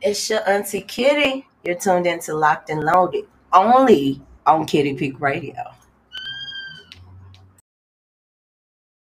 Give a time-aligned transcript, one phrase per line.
[0.00, 1.46] It's your Auntie Kiddy.
[1.64, 5.54] You're tuned into Loc't and Loaded, only on Kiddy Pink Radio.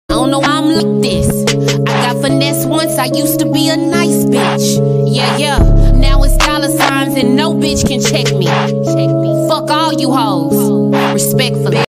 [0.09, 1.45] I don't know why I'm like this.
[1.89, 5.15] I got finesse once, I used to be a nice bitch.
[5.15, 5.93] Yeah, yeah.
[5.93, 8.47] Now it's dollar signs and no bitch can check me.
[8.47, 9.49] Check me.
[9.49, 10.93] Fuck all you hoes.
[11.15, 11.90] Respectfully.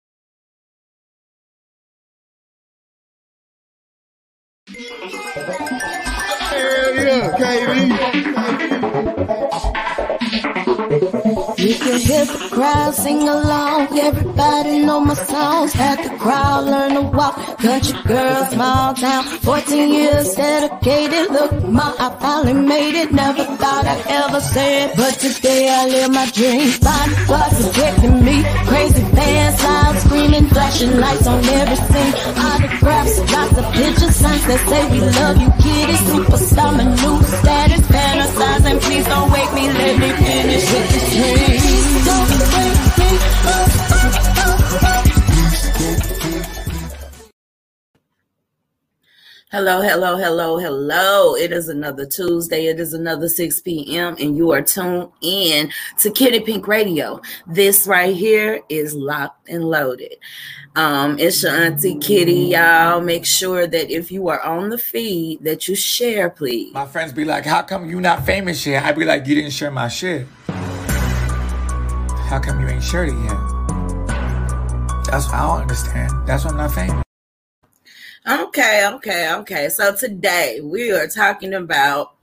[11.68, 14.00] You can hear the crowd sing along.
[14.00, 15.74] Everybody know my songs.
[15.74, 17.36] Had the crowd learn to walk.
[17.58, 19.26] Country girl, small town.
[19.26, 21.30] 14 years dedicated.
[21.30, 23.12] Look, ma, I finally made it.
[23.12, 24.96] Never thought I'd ever say it.
[24.96, 26.72] But today I live my dream.
[26.80, 28.38] Bodyguard protecting me.
[28.72, 30.48] Crazy fans loud screaming.
[30.48, 32.14] Flashing lights on every scene.
[32.48, 35.98] Autographs, lots of pictures, signs that say we love you, kitty.
[36.08, 37.84] Superstar, my new status.
[37.92, 39.68] Fantasizing, please don't wake me.
[39.68, 41.57] Let me finish with this dream.
[49.50, 51.36] Hello, hello, hello, hello.
[51.36, 52.66] It is another Tuesday.
[52.66, 54.16] It is another 6 p.m.
[54.20, 57.22] and you are tuned in to Kiddy Pink Radio.
[57.48, 60.18] This right here is locked and loaded.
[60.76, 63.02] Um, it's your auntie Kiddy, y'all.
[63.02, 66.74] Make sure that if you are on the feed that you share, please.
[66.74, 68.84] My friends be like, how come you not famous yet?
[68.84, 70.28] I be like, you didn't share my shit.
[72.28, 73.40] How come you ain't shared it yet?
[75.06, 76.28] That's what I don't understand.
[76.28, 77.04] That's why I'm not famous.
[78.28, 79.70] Okay, okay, okay.
[79.70, 82.16] So today we are talking about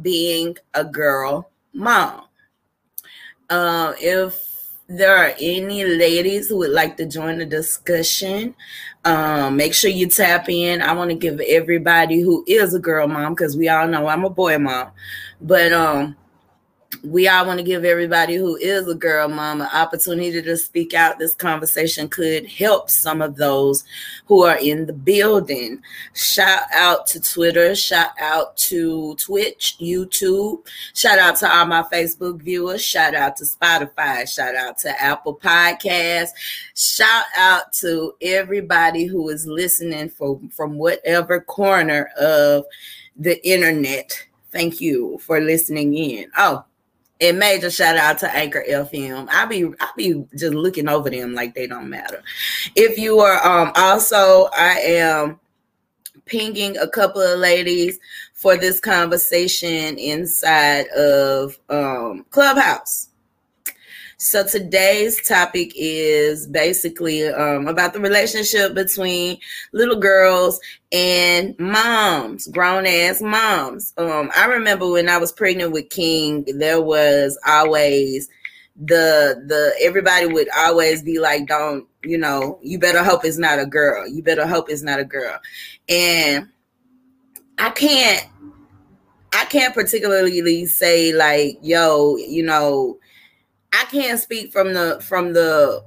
[0.00, 2.22] being a girl mom.
[3.50, 4.40] Uh, if
[4.86, 8.54] there are any ladies who would like to join the discussion,
[9.04, 10.80] um, make sure you tap in.
[10.80, 14.24] I want to give everybody who is a girl mom because we all know I'm
[14.24, 14.92] a boy mom,
[15.40, 16.16] but um,
[17.02, 20.94] we all want to give everybody who is a girl mom an opportunity to speak
[20.94, 21.18] out.
[21.18, 23.84] This conversation could help some of those
[24.26, 25.82] who are in the building.
[26.14, 32.40] Shout out to Twitter, shout out to Twitch, YouTube, shout out to all my Facebook
[32.40, 36.30] viewers, shout out to Spotify, shout out to Apple Podcasts,
[36.74, 42.64] shout out to everybody who is listening from, from whatever corner of
[43.16, 44.26] the internet.
[44.50, 46.30] Thank you for listening in.
[46.36, 46.64] Oh,
[47.22, 49.28] and major shout out to Anchor FM.
[49.30, 52.22] I be I be just looking over them like they don't matter.
[52.76, 55.40] If you are um also I am
[56.26, 57.98] pinging a couple of ladies
[58.34, 63.08] for this conversation inside of um Clubhouse.
[64.22, 69.38] So today's topic is basically um, about the relationship between
[69.72, 70.60] little girls
[70.92, 73.92] and moms, grown ass moms.
[73.98, 78.28] Um, I remember when I was pregnant with King, there was always
[78.76, 82.60] the the everybody would always be like, "Don't you know?
[82.62, 84.06] You better hope it's not a girl.
[84.06, 85.40] You better hope it's not a girl."
[85.88, 86.48] And
[87.58, 88.24] I can't
[89.32, 93.00] I can't particularly say like, "Yo, you know."
[93.72, 95.84] I can't speak from the from the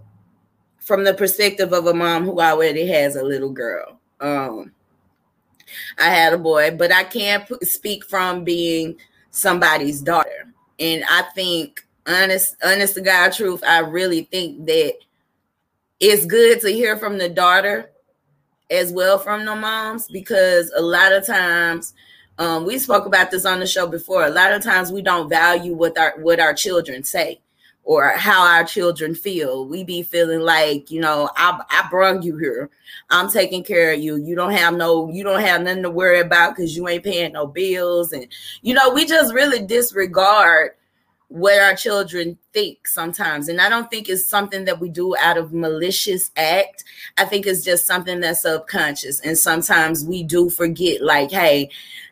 [0.79, 3.99] from the perspective of a mom who already has a little girl.
[4.19, 4.71] Um,
[5.99, 8.97] I had a boy, but I can't p- speak from being
[9.31, 10.53] somebody's daughter.
[10.79, 14.93] And I think, honest, honest to God, truth, I really think that
[15.99, 17.89] it's good to hear from the daughter
[18.69, 21.93] as well from the moms because a lot of times
[22.37, 24.25] um, we spoke about this on the show before.
[24.25, 27.39] A lot of times we don't value what our what our children say
[27.85, 29.65] or how our children feel.
[29.67, 32.69] We be feeling like, you know, I I brung you here.
[33.11, 34.17] I'm taking care of you.
[34.17, 37.33] You don't have no, you don't have nothing to worry about because you ain't paying
[37.33, 38.11] no bills.
[38.11, 38.27] And
[38.63, 40.71] you know, we just really disregard
[41.27, 43.49] what our children think sometimes.
[43.49, 46.83] And I don't think it's something that we do out of malicious act.
[47.17, 49.19] I think it's just something that's subconscious.
[49.21, 51.69] And sometimes we do forget, like, hey,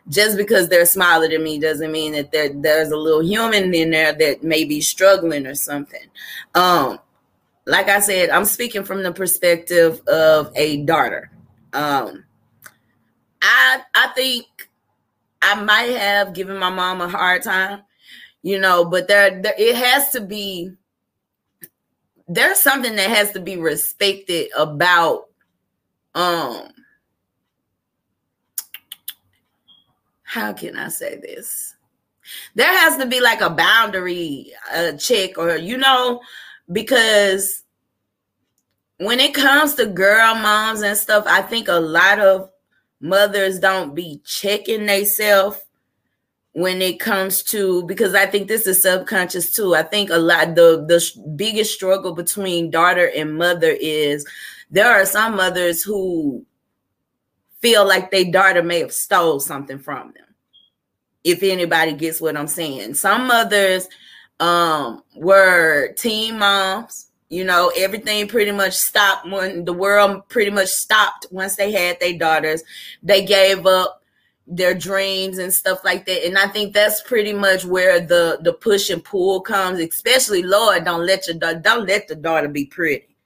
[0.08, 4.12] just because they're smaller than me doesn't mean that there's a little human in there
[4.12, 6.06] that may be struggling or something.
[6.54, 6.98] Um,
[7.66, 11.30] like I said, I'm speaking from the perspective of a daughter.
[11.72, 12.24] Um,
[13.40, 14.46] I I think
[15.40, 17.82] I might have given my mom a hard time,
[18.42, 20.70] you know, but there, there it has to be
[22.28, 25.28] there's something that has to be respected about
[26.14, 26.68] um
[30.34, 31.76] how can I say this?
[32.56, 36.22] There has to be like a boundary uh, check, or you know,
[36.72, 37.62] because
[38.96, 42.50] when it comes to girl moms and stuff, I think a lot of
[43.00, 45.62] mothers don't be checking themselves
[46.52, 49.76] when it comes to because I think this is subconscious too.
[49.76, 54.26] I think a lot the the biggest struggle between daughter and mother is
[54.68, 56.44] there are some mothers who
[57.60, 60.23] feel like their daughter may have stole something from them.
[61.24, 62.94] If anybody gets what I'm saying.
[62.94, 63.88] Some mothers
[64.40, 70.68] um were teen moms you know everything pretty much stopped when the world pretty much
[70.68, 72.62] stopped once they had their daughters.
[73.02, 74.02] They gave up
[74.46, 76.26] their dreams and stuff like that.
[76.26, 80.84] And i think that's pretty much where the the push and pull comes especially lord
[80.84, 83.16] don't let your don't let the daughter be pretty.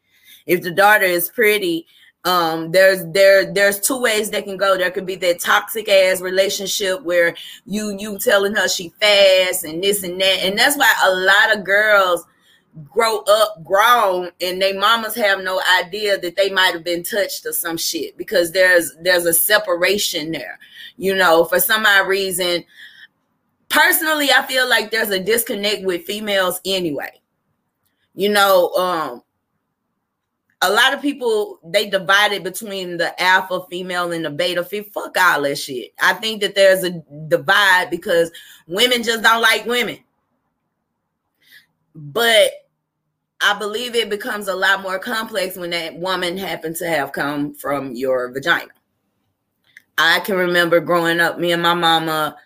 [0.47, 1.87] If the daughter is pretty
[2.25, 4.77] um there's there there's two ways that can go.
[4.77, 7.35] There could be that toxic ass relationship where
[7.65, 10.41] you you telling her she fast and this and that.
[10.43, 12.25] And that's why a lot of girls
[12.91, 17.45] grow up grown and they mamas have no idea that they might have been touched
[17.47, 20.59] or some shit because there's there's a separation there.
[20.97, 22.65] You know for some odd reason
[23.69, 27.21] personally i feel like there's a disconnect with females anyway.
[28.15, 29.23] You know um
[30.61, 34.91] a lot of people they divided between the alpha female and the beta female.
[34.93, 35.93] Fuck all that shit.
[36.01, 38.31] I think that there's a divide because
[38.67, 39.99] women just don't like women.
[41.95, 42.51] But
[43.41, 47.55] I believe it becomes a lot more complex when that woman happens to have come
[47.55, 48.73] from your vagina.
[49.97, 52.37] I can remember growing up, me and my mama,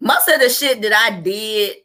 [0.00, 1.76] most of the shit that I did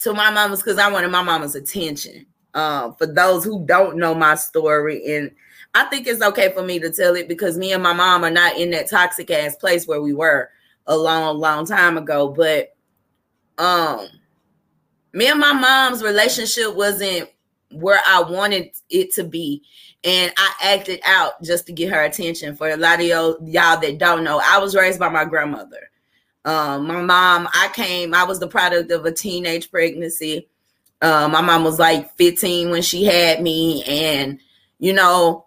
[0.00, 2.26] to my mama was because I wanted my mama's attention.
[2.54, 5.30] Uh, for those who don't know my story, and
[5.74, 8.30] I think it's okay for me to tell it because me and my mom are
[8.30, 10.50] not in that toxic ass place where we were
[10.86, 12.28] a long, long time ago.
[12.28, 12.76] But
[13.58, 14.06] um,
[15.12, 17.28] me and my mom's relationship wasn't
[17.70, 19.62] where I wanted it to be.
[20.04, 22.54] And I acted out just to get her attention.
[22.54, 25.90] For a lot of y'all, y'all that don't know, I was raised by my grandmother.
[26.44, 30.46] Um, my mom, I came, I was the product of a teenage pregnancy.
[31.02, 33.84] Uh, my mom was like 15 when she had me.
[33.84, 34.40] And,
[34.78, 35.46] you know,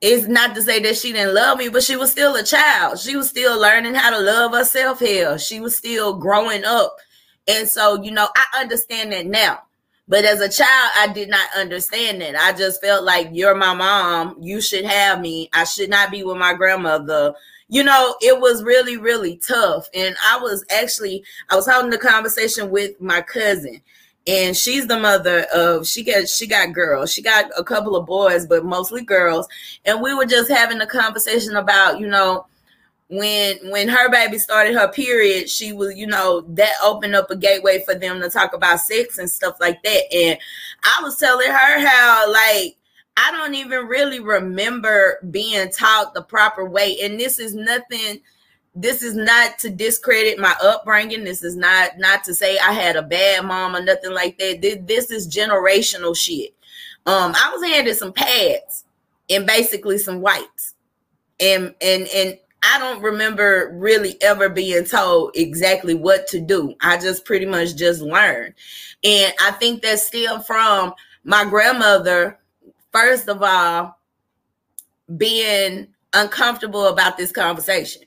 [0.00, 2.98] it's not to say that she didn't love me, but she was still a child.
[2.98, 5.38] She was still learning how to love herself here.
[5.38, 6.96] She was still growing up.
[7.48, 9.62] And so, you know, I understand that now.
[10.08, 12.36] But as a child, I did not understand that.
[12.36, 14.36] I just felt like you're my mom.
[14.40, 15.50] You should have me.
[15.52, 17.34] I should not be with my grandmother.
[17.68, 19.88] You know, it was really, really tough.
[19.94, 23.82] And I was actually, I was having a conversation with my cousin,
[24.26, 27.12] and she's the mother of she got she got girls.
[27.12, 29.46] She got a couple of boys, but mostly girls.
[29.84, 32.46] And we were just having a conversation about, you know,
[33.08, 37.36] when when her baby started her period, she was, you know, that opened up a
[37.36, 40.12] gateway for them to talk about sex and stuff like that.
[40.12, 40.38] And
[40.82, 42.76] I was telling her how like
[43.16, 46.98] I don't even really remember being taught the proper way.
[47.00, 48.20] And this is nothing
[48.76, 51.24] this is not to discredit my upbringing.
[51.24, 54.60] This is not not to say I had a bad mom or nothing like that.
[54.86, 56.54] This, is generational shit.
[57.06, 58.84] Um, I was handed some pads
[59.30, 60.74] and basically some wipes.
[61.40, 66.74] And and and I don't remember really ever being told exactly what to do.
[66.82, 68.54] I just pretty much just learned.
[69.02, 70.92] And I think that's still from
[71.24, 72.38] my grandmother,
[72.92, 73.98] first of all,
[75.16, 78.02] being uncomfortable about this conversation.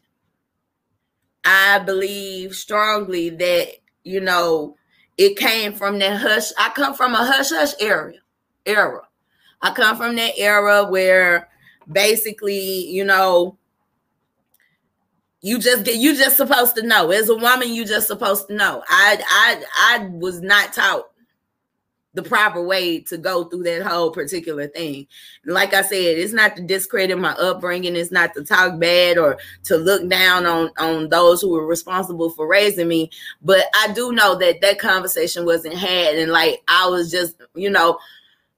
[1.46, 3.68] I believe strongly that,
[4.04, 4.76] you know,
[5.18, 6.52] it came from that hush.
[6.58, 8.20] I come from a hush hush area
[8.66, 9.08] era.
[9.62, 11.50] I come from that era where
[11.92, 13.58] basically, you know,
[15.42, 18.54] you just get you just supposed to know as a woman you just supposed to
[18.56, 19.64] know i i
[19.98, 21.06] i was not taught
[22.22, 25.08] the proper way to go through that whole particular thing.
[25.46, 27.96] Like i said it's not to discredit my upbringing.
[27.96, 32.30] It's not to talk bad or to look down on on those who were responsible
[32.30, 33.10] for raising me.
[33.42, 36.16] But i do know that that conversation wasn't had.
[36.16, 37.98] And like i was just you know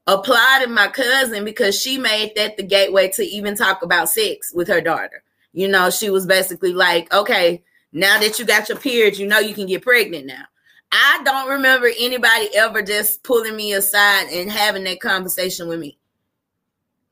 [0.07, 4.67] applauding my cousin because she made that the gateway to even talk about sex with
[4.67, 5.23] her daughter.
[5.53, 9.39] You know, she was basically like, okay, now that you got your period, you know
[9.39, 10.45] you can get pregnant now.
[10.91, 15.97] I don't remember anybody ever just pulling me aside and having that conversation with me.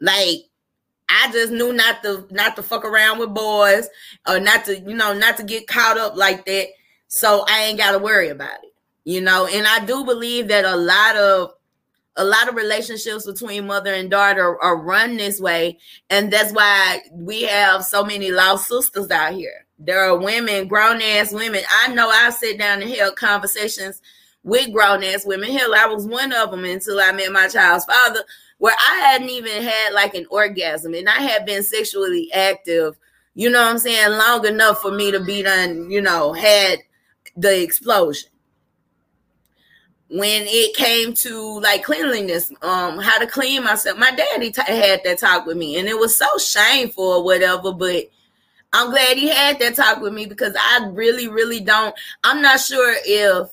[0.02, 0.46] Like,
[1.08, 3.90] I just knew not to not to fuck around with boys
[4.28, 6.68] or not to, you know, not to get caught up like that.
[7.08, 8.74] So I ain't gotta worry about it.
[9.06, 11.54] You know, and I do believe that a lot of
[12.16, 15.78] a lot of relationships between mother and daughter are run this way
[16.10, 21.02] and that's why we have so many lost sisters out here there are women grown
[21.02, 24.02] ass women i know i sit down and hear conversations
[24.44, 27.86] with grown ass women hell i was one of them until i met my child's
[27.86, 28.24] father
[28.58, 32.98] where i hadn't even had like an orgasm and i had been sexually active
[33.36, 36.80] you know what i'm saying long enough for me to be done you know had
[37.38, 38.30] the explosion
[40.10, 43.98] when it came to like cleanliness, um, how to clean myself.
[43.98, 47.72] My daddy t- had that talk with me, and it was so shameful or whatever.
[47.72, 48.06] But
[48.74, 51.96] I'm glad he had that talk with me because I really, really don't.
[52.24, 53.50] I'm not sure if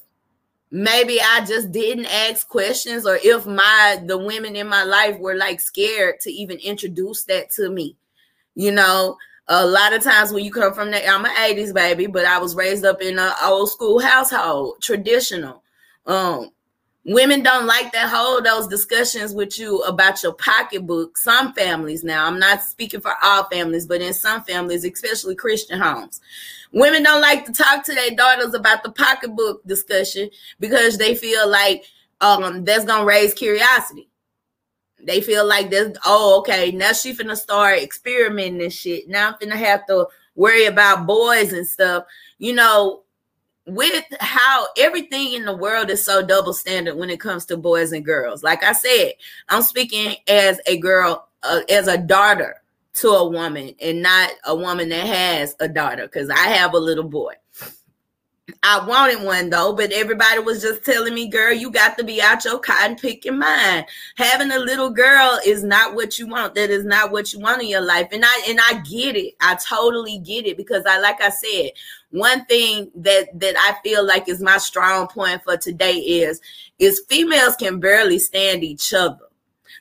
[0.70, 5.36] maybe I just didn't ask questions or if my the women in my life were
[5.36, 7.96] like scared to even introduce that to me.
[8.54, 9.16] You know,
[9.48, 12.38] a lot of times when you come from that, I'm an 80s baby, but I
[12.38, 15.62] was raised up in an old school household, traditional.
[16.06, 16.50] Um,
[17.06, 21.16] women don't like to hold those discussions with you about your pocketbook.
[21.16, 25.80] Some families now, I'm not speaking for all families, but in some families, especially Christian
[25.80, 26.20] homes,
[26.72, 31.48] women don't like to talk to their daughters about the pocketbook discussion because they feel
[31.48, 31.84] like
[32.20, 34.08] um that's gonna raise curiosity.
[35.02, 39.08] They feel like this, oh, okay, now she finna start experimenting and shit.
[39.08, 42.04] Now I'm finna have to worry about boys and stuff.
[42.38, 43.02] You know,
[43.66, 47.92] with how everything in the world is so double standard when it comes to boys
[47.92, 48.42] and girls.
[48.42, 49.12] Like I said,
[49.48, 52.62] I'm speaking as a girl, uh, as a daughter
[52.94, 56.78] to a woman, and not a woman that has a daughter, because I have a
[56.78, 57.34] little boy.
[58.62, 62.22] I wanted one though, but everybody was just telling me, girl, you got to be
[62.22, 63.86] out your cotton picking mind.
[64.16, 66.54] Having a little girl is not what you want.
[66.54, 68.08] That is not what you want in your life.
[68.12, 69.34] And I and I get it.
[69.40, 71.72] I totally get it because I like I said,
[72.16, 76.40] one thing that that I feel like is my strong point for today is
[76.78, 79.26] is females can barely stand each other.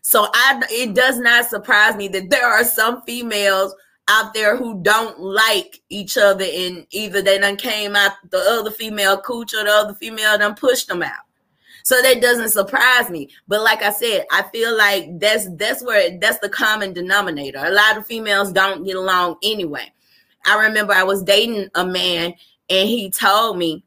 [0.02, 3.74] So I it does not surprise me that there are some females
[4.08, 8.70] out there who don't like each other and either they done came out the other
[8.70, 11.24] female cooch or the other female done pushed them out.
[11.84, 13.30] So that doesn't surprise me.
[13.48, 17.60] But like I said, I feel like that's that's where that's the common denominator.
[17.64, 19.92] A lot of females don't get along anyway.
[20.46, 22.34] I remember I was dating a man
[22.70, 23.84] and he told me,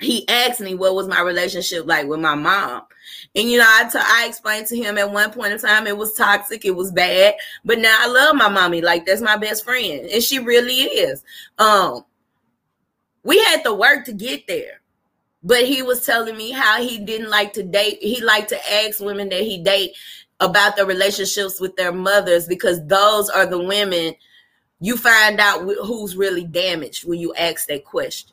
[0.00, 2.82] he asked me what was my relationship like with my mom.
[3.34, 5.96] And you know, I, t- I explained to him at one point in time it
[5.96, 7.34] was toxic, it was bad,
[7.64, 8.80] but now I love my mommy.
[8.80, 11.22] Like that's my best friend, and she really is.
[11.58, 12.04] Um,
[13.22, 14.80] we had to work to get there.
[15.44, 17.98] But he was telling me how he didn't like to date.
[18.00, 19.92] He liked to ask women that he date
[20.38, 24.14] about their relationships with their mothers because those are the women
[24.82, 28.32] you find out who's really damaged when you ask that question.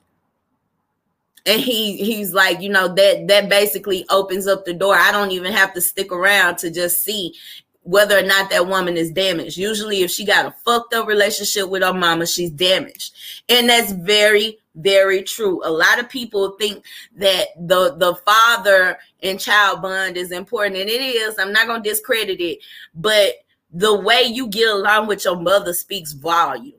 [1.45, 4.95] And he he's like you know that that basically opens up the door.
[4.95, 7.35] I don't even have to stick around to just see
[7.83, 9.57] whether or not that woman is damaged.
[9.57, 13.13] Usually if she got a fucked up relationship with her mama she's damaged.
[13.47, 15.61] And that's very very true.
[15.63, 16.83] A lot of people think
[17.15, 21.37] that the the father and child bond is important and it is.
[21.37, 22.57] I'm not going to discredit it
[22.95, 23.35] but
[23.71, 26.73] the way you get along with your mother speaks volumes.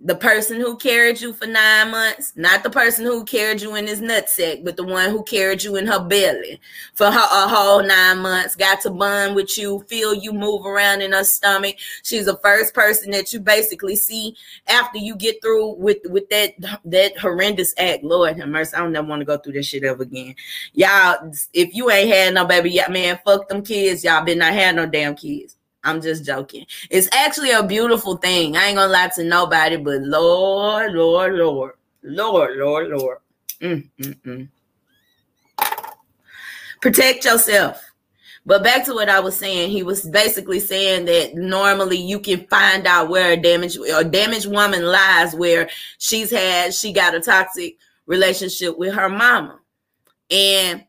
[0.00, 3.84] the person who carried you for nine months, not the person who carried you in
[3.84, 6.60] his nutsack, but the one who carried you in her belly
[6.94, 11.02] for her, a whole nine months, got to bond with you, feel you move around
[11.02, 11.74] in her stomach.
[12.04, 14.36] She's the first person that you basically see
[14.68, 16.54] after you get through with with that
[16.84, 18.04] that horrendous act.
[18.04, 20.36] Lord have mercy, I don't ever want to go through this shit ever again.
[20.74, 24.04] Y'all, if you ain't had no baby, yeah, man, fuck them kids.
[24.04, 25.57] Y'all been not had no damn kids.
[25.88, 26.66] I'm just joking.
[26.90, 28.56] It's actually a beautiful thing.
[28.56, 33.18] I ain't gonna lie to nobody, but Lord, Lord, Lord, Lord, Lord, Lord.
[33.60, 34.48] Mm, mm, mm.
[36.80, 37.84] Protect yourself.
[38.46, 42.46] But back to what I was saying, he was basically saying that normally you can
[42.46, 45.68] find out where a damaged a damaged woman lies, where
[45.98, 47.76] she's had she got a toxic
[48.06, 49.58] relationship with her mama,
[50.30, 50.84] and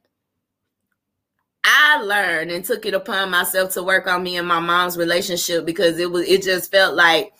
[1.71, 5.65] I learned and took it upon myself to work on me and my mom's relationship
[5.65, 7.31] because it was it just felt like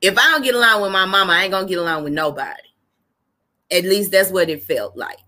[0.00, 2.62] if I don't get along with my mama, I ain't gonna get along with nobody.
[3.70, 5.18] At least that's what it felt like.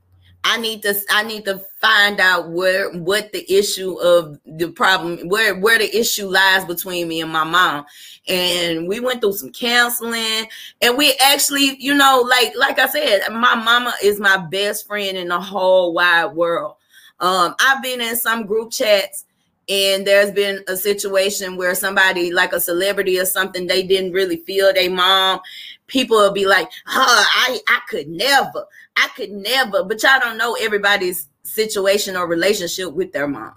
[0.44, 5.28] I need to I need to find out where what the issue of the problem
[5.28, 7.84] where where the issue lies between me and my mom.
[8.28, 10.46] And we went through some counseling
[10.80, 15.18] and we actually, you know, like like I said, my mama is my best friend
[15.18, 16.76] in the whole wide world.
[17.20, 19.24] Um, I've been in some group chats
[19.68, 24.38] and there's been a situation where somebody like a celebrity or something they didn't really
[24.38, 25.40] feel their mom.
[25.86, 30.38] People will be like oh i i could never i could never but y'all don't
[30.38, 33.54] know everybody's situation or relationship with their mom.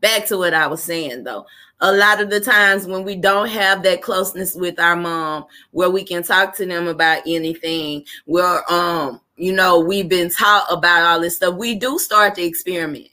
[0.00, 1.46] Back to what i was saying though.
[1.82, 5.88] A lot of the times when we don't have that closeness with our mom where
[5.88, 11.02] we can talk to them about anything where um you know, we've been taught about
[11.02, 13.08] all this stuff, we do start to experiment.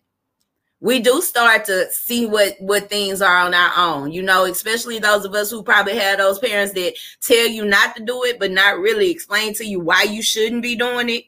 [0.79, 5.00] we do start to see what what things are on our own you know especially
[5.00, 8.38] those of us who probably had those parents that tell you not to do it
[8.39, 11.24] but not really explain to you why you shouldn't be doing it.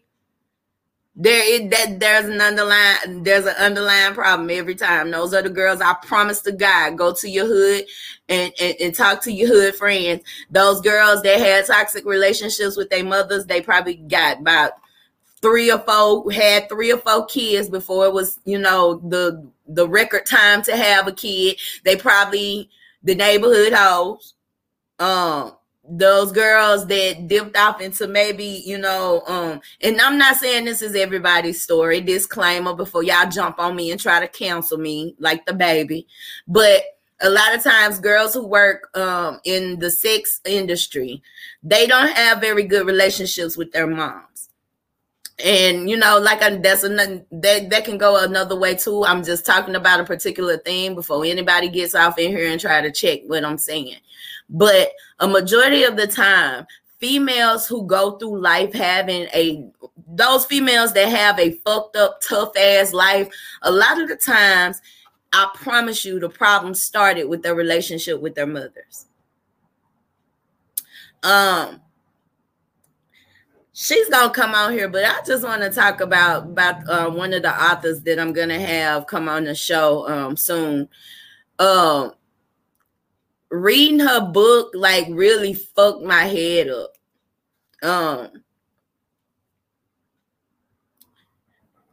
[1.15, 5.09] There is that there's an underlying there's an underlying problem every time.
[5.11, 7.85] Those the girls i promise to god go to your hood
[8.29, 10.23] and, and, and talk to your hood friends.
[10.51, 14.73] Those girls that had toxic relationships with their mothers they probably got about
[15.41, 19.87] three or four had three or four kids before it was you know the the
[19.87, 21.57] record time to have a kid.
[21.83, 22.69] They probably
[23.03, 24.33] the neighborhood hoes
[24.99, 25.53] um
[25.91, 30.81] those girls that dipped off into maybe you know um and i'm not saying this
[30.81, 35.45] is everybody's story disclaimer before y'all jump on me and try to cancel me like
[35.45, 36.05] the baby.
[36.47, 36.83] But
[37.21, 41.21] a lot of times girls who work um in the sex industry
[41.63, 44.23] they don't have very good relationships with their mom
[45.43, 49.03] and you know like I, that's another that, that can go another way too.
[49.05, 52.81] I'm just talking about a particular thing before anybody gets off in here and try
[52.81, 53.97] to check what i'm saying.
[54.49, 56.65] But a majority of the time
[56.99, 59.65] females who go through life having a
[60.07, 63.29] those females that have a fucked up tough ass life
[63.61, 64.81] a lot of the times
[65.31, 69.05] i promise you the problem started with their relationship with their mothers.
[71.23, 71.81] Um
[73.79, 77.33] she's gonna come on here, but I just want to talk about about uh, one
[77.33, 80.89] of the authors that I'm gonna have come on the show um, soon.
[81.59, 82.13] Um,
[83.49, 86.93] reading her book like really fucked my head up.
[87.81, 88.43] Um,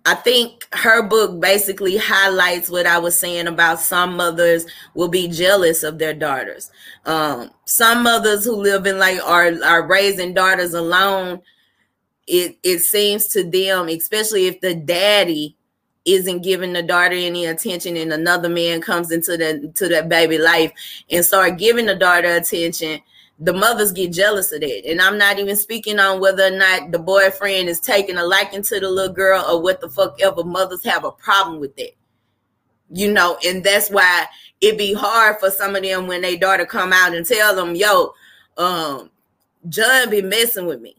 [0.05, 5.28] I think her book basically highlights what I was saying about some mothers will be
[5.28, 6.71] jealous of their daughters.
[7.05, 11.43] Um, some mothers who live in like are are raising daughters alone
[12.26, 15.56] it it seems to them, especially if the daddy
[16.06, 20.38] isn't giving the daughter any attention and another man comes into the to that baby
[20.38, 20.73] life
[21.11, 23.00] and start giving the daughter attention
[23.38, 24.88] the mothers get jealous of that.
[24.88, 28.62] And i'm not even speaking on whether or not the boyfriend is taking a liking
[28.62, 30.42] to the little girl or what the fuck ever.
[30.42, 31.91] Mothers have a problem with that.
[32.89, 34.26] You know and that's why
[34.60, 37.75] it be hard for some of them when their daughter come out and tell them
[37.75, 38.15] yo
[38.56, 39.10] um
[39.69, 40.97] john be messing with me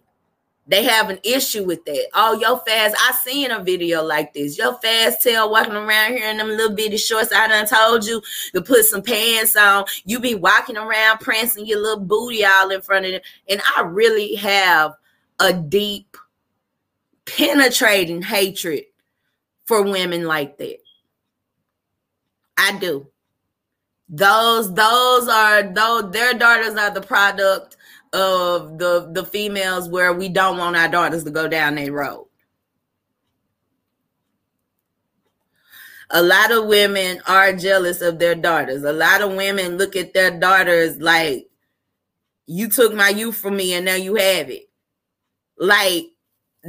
[0.68, 2.08] they have an issue with that.
[2.14, 4.58] Oh, your fast, I seen a video like this.
[4.58, 7.32] Your fast tail walking around here in them little bitty shorts.
[7.32, 8.22] I done told you
[8.54, 9.86] to put some pants on.
[10.04, 13.22] You be walking around prancing your little booty all in front of them.
[13.48, 14.94] And I really have
[15.40, 16.18] a deep,
[17.26, 18.84] penetrating hatred
[19.66, 20.80] for women like that.
[22.58, 23.08] I do.
[24.10, 27.77] Those, those are those their daughters are the product
[28.14, 32.28] of the the females where we don't want our daughters to go down that road.
[36.10, 38.84] A lot of women are jealous of their daughters.
[38.84, 41.50] A lot of women look at their daughters like
[42.46, 44.70] you took my youth from me and now you have it.
[45.58, 46.06] Like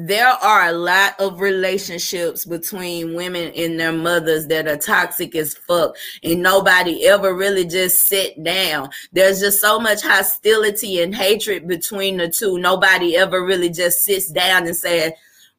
[0.07, 5.55] there are a lot of relationships between women and their mothers that are toxic as
[5.55, 8.91] fuck and nobody ever really just sit down.
[9.11, 12.59] There's just so much hostility and hatred between the two.
[12.59, 15.13] Nobody ever really just sits down and says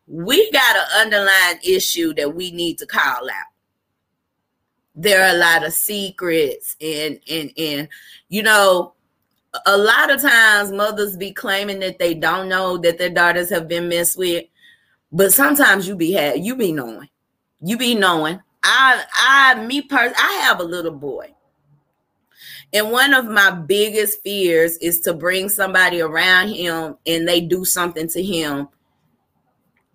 [0.08, 3.52] we got an underlying issue that we need to call out.
[4.95, 7.89] There are a lot of secrets and and and
[8.30, 8.93] you know
[9.65, 13.67] a lot of times mothers be claiming that they don't know that their daughters have
[13.67, 14.45] been messed with
[15.12, 17.09] but sometimes you be had you be knowing.
[17.62, 18.39] You be knowing.
[18.63, 21.33] I i me person i have a little boy.
[22.71, 27.65] And one of my biggest fears is to bring somebody around him and they do
[27.65, 28.67] something to him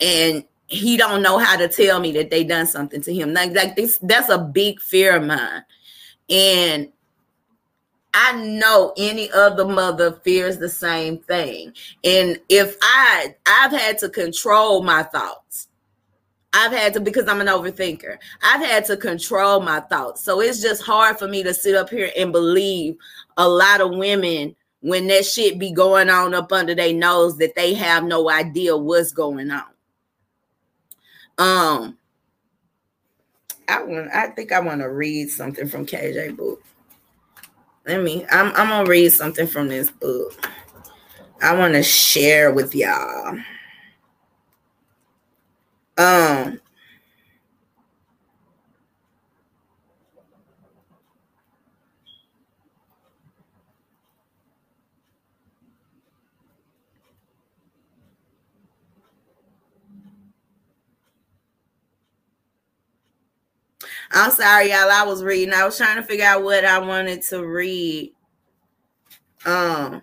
[0.01, 3.33] and he don't know how to tell me that they done something to him.
[3.33, 5.62] Like, like this that's a big fear of mine.
[6.29, 6.90] And
[8.14, 11.74] I know any other mother fears the same thing.
[12.05, 15.68] And if I I've had to control my thoughts.
[16.57, 18.16] I've had to because I'm an overthinker.
[18.40, 20.22] I've had to control my thoughts.
[20.22, 22.96] So it's just hard for me to sit up here and believe
[23.37, 27.57] a lot of women when that shit be going on up under their nose that
[27.57, 29.64] they have no idea what's going on.
[31.38, 31.98] Um
[33.66, 36.62] I want I think I want to read something from KJ book
[37.87, 40.33] let me I'm I'm gonna read something from this book.
[41.42, 43.38] I want to share with y'all.
[45.99, 46.61] Um
[64.14, 64.90] I'm sorry, y'all.
[64.90, 65.53] I was reading.
[65.53, 68.12] I was trying to figure out what I wanted to read.
[69.44, 70.03] Um.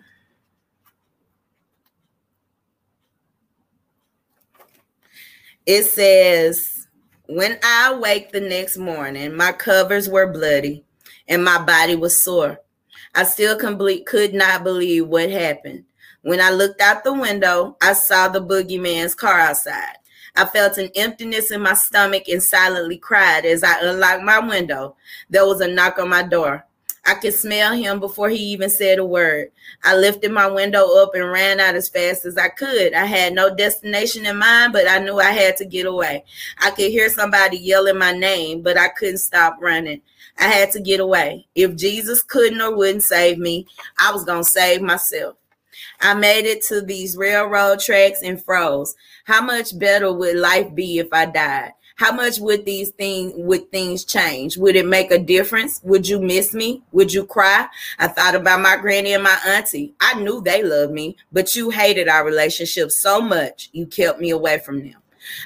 [5.64, 6.88] It says,
[7.26, 10.84] When I awake the next morning, my covers were bloody
[11.28, 12.58] and my body was sore.
[13.14, 15.84] I still complete, could not believe what happened.
[16.22, 19.96] When I looked out the window, I saw the boogeyman's car outside.
[20.34, 24.96] I felt an emptiness in my stomach and silently cried as I unlocked my window.
[25.28, 26.66] There was a knock on my door.
[27.04, 29.50] I could smell him before he even said a word.
[29.82, 32.94] I lifted my window up and ran out as fast as I could.
[32.94, 36.24] I had no destination in mind, but I knew I had to get away.
[36.58, 40.00] I could hear somebody yelling my name, but I couldn't stop running.
[40.38, 41.46] I had to get away.
[41.56, 43.66] If Jesus couldn't or wouldn't save me,
[43.98, 45.36] I was going to save myself.
[46.02, 48.94] I made it to these railroad tracks and froze.
[49.24, 51.72] How much better would life be if I died?
[51.96, 54.56] How much would these things would things change?
[54.56, 55.80] Would it make a difference?
[55.84, 56.82] Would you miss me?
[56.90, 57.68] Would you cry?
[57.98, 59.94] I thought about my granny and my auntie.
[60.00, 64.30] I knew they loved me, but you hated our relationship so much you kept me
[64.30, 64.96] away from them.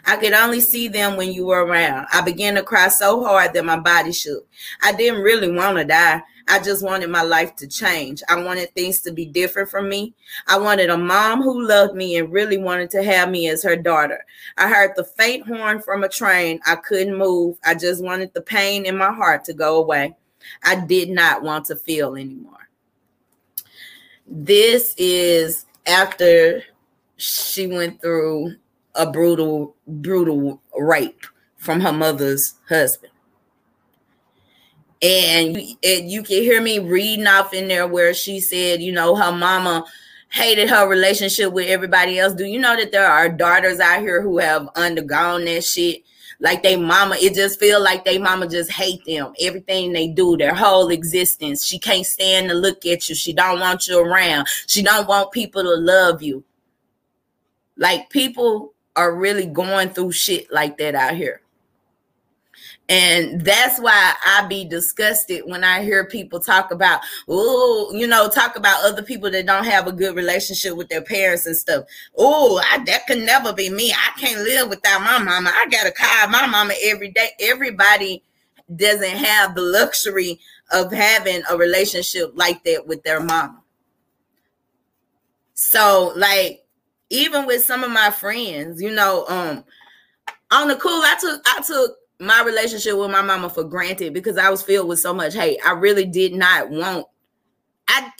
[0.07, 2.07] I could only see them when you were around.
[2.13, 4.47] I began to cry so hard that my body shook.
[4.83, 6.23] I didn't really want to die.
[6.49, 8.23] I just wanted my life to change.
[8.29, 10.15] I wanted things to be different from me.
[10.47, 13.75] I wanted a mom who loved me and really wanted to have me as her
[13.75, 14.25] daughter.
[14.57, 16.61] I heard the faint horn from a train.
[16.67, 17.59] I couldn't move.
[17.65, 20.17] I just wanted the pain in my heart to go away.
[20.63, 22.69] I did not want to feel anymore.
[24.27, 26.63] This is after
[27.17, 28.55] she went through
[28.95, 33.13] a brutal, brutal rape from her mother's husband
[35.03, 39.15] and you, you can hear me reading off in there where she said, you know,
[39.15, 39.85] her mama
[40.31, 42.35] hated her relationship with everybody else.
[42.35, 46.03] Do you know that there are daughters out here who have undergone that shit?
[46.39, 49.33] Like they mama, it just feel like they mama just hate them.
[49.41, 51.65] Everything they do, their whole existence.
[51.65, 53.15] She can't stand to look at you.
[53.15, 54.47] She don't want you around.
[54.67, 56.45] She don't want people to love you.
[57.79, 61.41] Like people are really going through shit like that out here.
[62.89, 68.29] And that's why I be disgusted when I hear people talk about, oh, you know,
[68.29, 71.85] talk about other people that don't have a good relationship with their parents and stuff.
[72.17, 73.93] Oh, that could never be me.
[73.93, 75.51] I can't live without my mama.
[75.53, 77.31] I gotta call my mama every day.
[77.41, 78.23] Everybody
[78.77, 80.39] doesn't have the luxury
[80.71, 83.63] of having a relationship like that with their mama.
[85.55, 86.65] So, like,
[87.11, 89.65] even with some of my friends, you know, um,
[90.53, 94.39] on the cool, I took I took my relationship with my mama for granted because
[94.39, 95.59] I was filled with so much hate.
[95.65, 97.07] I really did not want.
[97.89, 98.11] I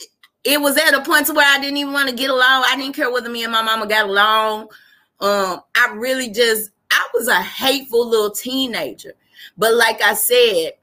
[0.43, 2.63] it was at a point to where I didn't even want to get along.
[2.67, 4.69] I didn't care whether me and my mama got along.
[5.19, 9.13] Um, I really just I was a hateful little teenager.
[9.57, 10.73] But like I said,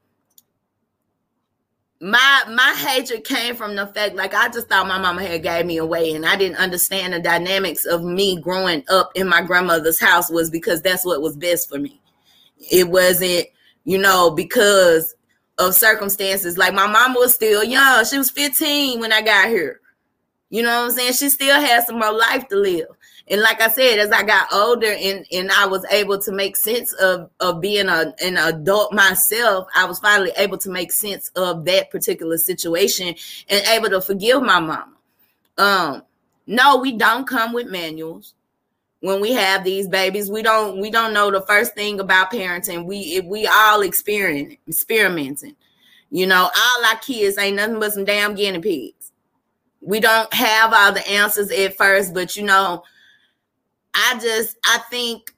[2.00, 5.64] my my hatred came from the fact like I just thought my mama had gave
[5.64, 10.00] me away and I didn't understand the dynamics of me growing up in my grandmother's
[10.00, 12.00] house was because that's what was best for me.
[12.70, 13.46] It wasn't,
[13.85, 15.14] you know, because
[15.59, 16.59] of circumstances.
[16.59, 18.05] Like my mama was still young.
[18.05, 19.81] She was 15 when I got here.
[20.50, 21.14] You know what I'm saying?
[21.14, 22.87] She still had some more life to live.
[23.29, 26.57] And like I said, as I got older and, and I was able to make
[26.57, 31.31] sense of, of being a, an adult myself, I was finally able to make sense
[31.31, 33.14] of that particular situation
[33.48, 34.92] and able to forgive my mama.
[35.57, 36.03] Um,
[36.46, 38.34] no, we don't come with manuals
[39.05, 42.87] when we have these babies we don't we don't know the first thing about parenting.
[42.87, 45.57] We we all experience experimenting
[46.11, 49.12] you know all our kids ain't nothing but some damn guinea pigs.
[49.83, 52.83] We don't have all the answers at first but you know
[53.93, 55.35] i just i think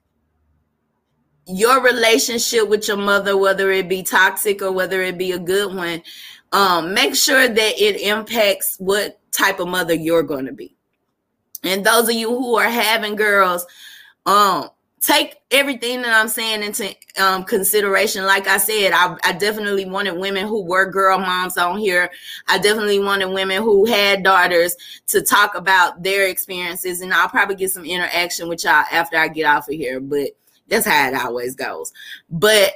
[1.49, 5.75] your relationship with your mother whether it be toxic or whether it be a good
[5.75, 6.05] one
[6.53, 10.76] um make sure that it impacts what type of mother you're going to be
[11.67, 13.67] and those of you who are having girls,
[14.27, 18.25] um, take everything that I'm saying into um, consideration.
[18.25, 22.11] Like I said, I, I, definitely wanted women who were girl moms on here.
[22.49, 24.75] I definitely wanted women who had daughters
[25.09, 29.29] to talk about their experiences, and I'll probably get some interaction with y'all after I
[29.29, 30.01] get off of here.
[30.01, 30.31] But
[30.67, 31.93] that's how it always goes.
[32.29, 32.73] But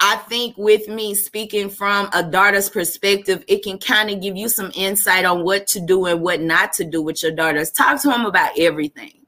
[0.00, 4.48] I think with me speaking from a daughter's perspective, it can kind of give you
[4.48, 7.70] some insight on what to do and what not to do with your daughters.
[7.70, 9.24] Talk to them about everything.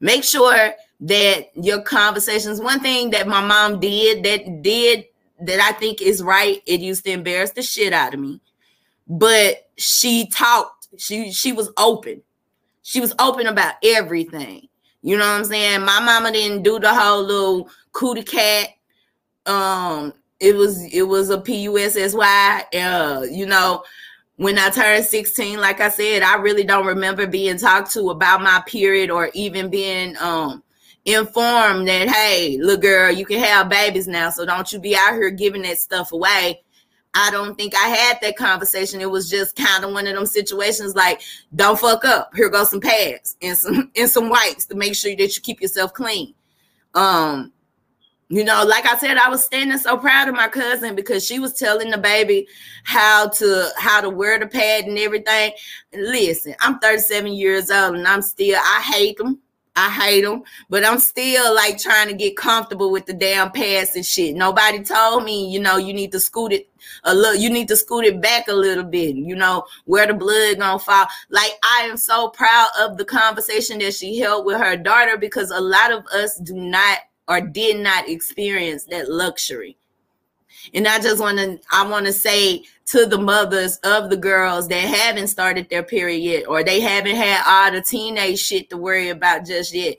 [0.00, 5.04] Make sure that your conversations, one thing that my mom did that did
[5.40, 8.40] that I think is right, it used to embarrass the shit out of me.
[9.06, 12.22] But she talked, she she was open.
[12.82, 14.68] She was open about everything.
[15.02, 15.80] You know what I'm saying?
[15.82, 18.70] My mama didn't do the whole little cootie cat
[19.46, 22.64] um it was it was a P-U-S-S-Y.
[22.74, 23.82] Uh, you know,
[24.36, 28.42] when I turned 16, like I said, I really don't remember being talked to about
[28.42, 30.62] my period or even being um
[31.04, 35.14] informed that hey, little girl, you can have babies now, so don't you be out
[35.14, 36.62] here giving that stuff away.
[37.14, 39.00] I don't think I had that conversation.
[39.00, 41.22] It was just kind of one of them situations like,
[41.54, 42.30] don't fuck up.
[42.36, 45.62] Here goes some pads and some and some wipes to make sure that you keep
[45.62, 46.34] yourself clean.
[46.94, 47.52] Um,
[48.28, 51.38] you know, like I said, I was standing so proud of my cousin because she
[51.38, 52.48] was telling the baby
[52.84, 55.52] how to how to wear the pad and everything.
[55.92, 59.40] listen, I'm 37 years old and I'm still I hate them.
[59.78, 63.94] I hate them, but I'm still like trying to get comfortable with the damn pads
[63.94, 64.34] and shit.
[64.34, 66.70] Nobody told me, you know, you need to scoot it
[67.04, 70.14] a little, you need to scoot it back a little bit, you know, where the
[70.14, 71.06] blood gonna fall.
[71.28, 75.50] Like I am so proud of the conversation that she held with her daughter because
[75.50, 79.76] a lot of us do not or did not experience that luxury.
[80.74, 84.68] And I just want to I want to say to the mothers of the girls
[84.68, 88.76] that haven't started their period yet or they haven't had all the teenage shit to
[88.76, 89.96] worry about just yet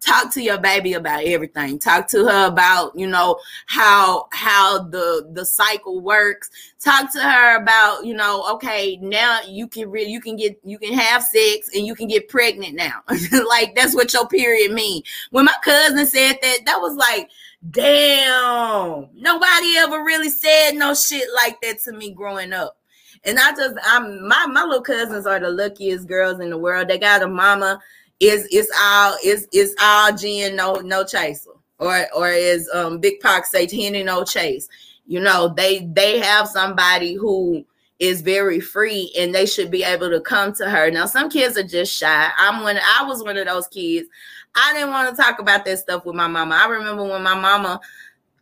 [0.00, 1.78] talk to your baby about everything.
[1.78, 6.50] Talk to her about you know how how the the cycle works.
[6.82, 10.78] Talk to her about you know okay now you can really you can get you
[10.78, 13.02] can have sex and you can get pregnant now.
[13.50, 15.02] Like that's what your period mean.
[15.30, 17.28] When my cousin said that that was like
[17.70, 22.76] damn nobody ever really said no shit like that to me growing up.
[23.24, 26.88] And i just i'm my my little cousins are the luckiest girls in the world.
[26.88, 27.80] They got a mama
[28.20, 31.50] is it's all is it's all gin no no chaser.
[31.78, 34.68] Or or is um big Pac say henny no chase.
[35.06, 37.64] You know they they have somebody who
[37.98, 40.90] is very free and they should be able to come to her.
[40.90, 42.30] Now some kids are just shy.
[42.36, 44.08] I'm one i was one of those kids.
[44.54, 46.54] I didn't want to talk about that stuff with my mama.
[46.54, 47.80] I remember when my mama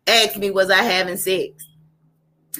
[0.08, 1.67] asked me was i having sex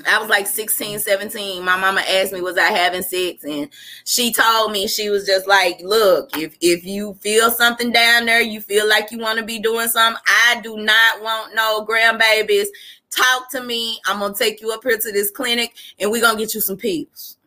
[0.07, 1.64] I was like 16, 17.
[1.64, 3.42] My mama asked me, was I having sex?
[3.44, 3.68] And
[4.05, 8.40] she told me, she was just like, look, if, if you feel something down there,
[8.40, 12.66] you feel like you want to be doing something, I do not want no grandbabies.
[13.11, 13.98] Talk to me.
[14.07, 16.55] I'm going to take you up here to this clinic and we're going to get
[16.55, 17.38] you some pills.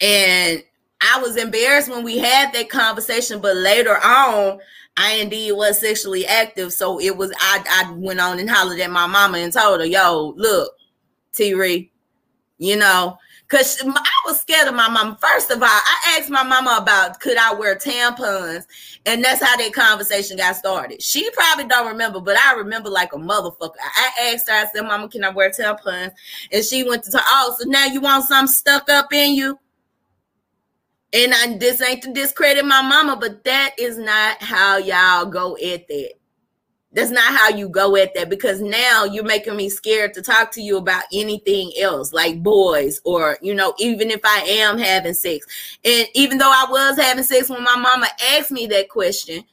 [0.00, 0.62] And
[1.00, 4.58] I was embarrassed when we had that conversation, but later on,
[4.96, 6.72] I indeed was sexually active.
[6.72, 9.86] So it was I I went on and hollered at my mama and told her,
[9.86, 10.72] yo, look,
[11.32, 11.90] T Ree.
[12.58, 13.16] You know,
[13.50, 15.16] because I was scared of my mom.
[15.16, 18.64] First of all, I asked my mama about could I wear tampons,
[19.06, 21.02] and that's how that conversation got started.
[21.02, 23.72] She probably don't remember, but I remember like a motherfucker.
[23.80, 26.12] I asked her, I said, Mama, can I wear tampons?
[26.52, 29.58] And she went to oh, so now you want something stuck up in you?
[31.12, 35.56] And I this ain't to discredit my mama, but that is not how y'all go
[35.56, 36.12] at that.
[36.92, 40.50] That's not how you go at that because now you're making me scared to talk
[40.52, 45.14] to you about anything else, like boys, or you know, even if I am having
[45.14, 45.46] sex.
[45.84, 49.44] And even though I was having sex when my mama asked me that question,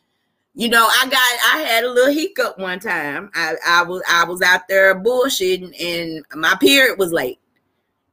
[0.56, 3.30] you know, I got I had a little hiccup one time.
[3.36, 7.40] I, I was I was out there bullshitting and my period was late.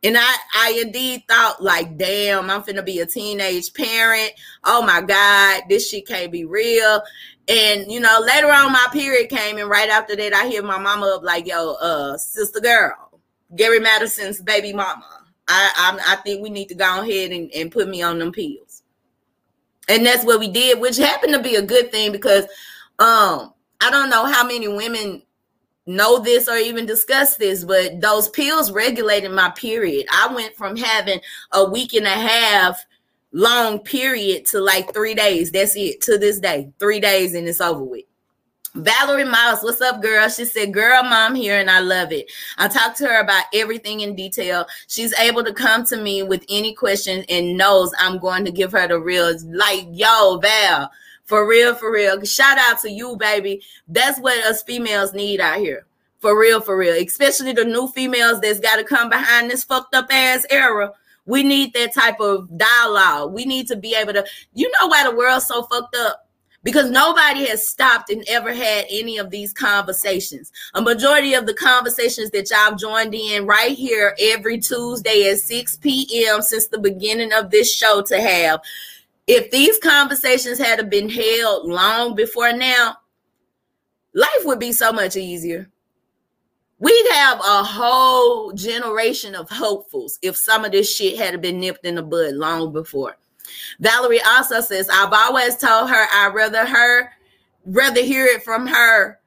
[0.04, 4.32] And I, I indeed thought, like, damn, I'm finna be a teenage parent.
[4.62, 7.02] Oh my God, this shit can't be real.
[7.48, 10.78] And you know, later on my period came, and right after that, I hear my
[10.78, 13.20] mama up like, "Yo, uh, sister girl,
[13.56, 15.24] Gary Madison's baby mama.
[15.48, 18.32] I I, I think we need to go ahead and, and put me on them
[18.32, 18.82] pills."
[19.88, 22.44] And that's what we did, which happened to be a good thing because
[22.98, 25.22] um I don't know how many women
[25.86, 30.06] know this or even discuss this, but those pills regulated my period.
[30.10, 31.20] I went from having
[31.52, 32.84] a week and a half
[33.32, 35.50] long period to like three days.
[35.50, 36.70] That's it to this day.
[36.78, 38.04] Three days and it's over with.
[38.76, 40.28] Valerie Miles, what's up, girl?
[40.28, 42.28] She said, Girl, mom here, and I love it.
[42.58, 44.66] I talked to her about everything in detail.
[44.88, 48.72] She's able to come to me with any question and knows I'm going to give
[48.72, 50.90] her the real, like, yo, Val,
[51.24, 52.22] for real, for real.
[52.24, 53.62] Shout out to you, baby.
[53.88, 55.86] That's what us females need out here.
[56.18, 56.94] For real, for real.
[56.94, 60.92] Especially the new females that's got to come behind this fucked up ass era
[61.26, 63.32] we need that type of dialogue.
[63.32, 66.28] We need to be able to, you know, why the world's so fucked up?
[66.62, 70.50] Because nobody has stopped and ever had any of these conversations.
[70.72, 75.76] A majority of the conversations that y'all joined in right here every Tuesday at 6
[75.78, 76.40] p.m.
[76.40, 78.60] since the beginning of this show to have.
[79.26, 82.96] If these conversations had been held long before now,
[84.14, 85.70] life would be so much easier
[86.84, 91.86] we'd have a whole generation of hopefuls if some of this shit had been nipped
[91.86, 93.16] in the bud long before.
[93.80, 97.10] Valerie also says, I've always told her I'd rather her
[97.64, 99.18] rather hear it from her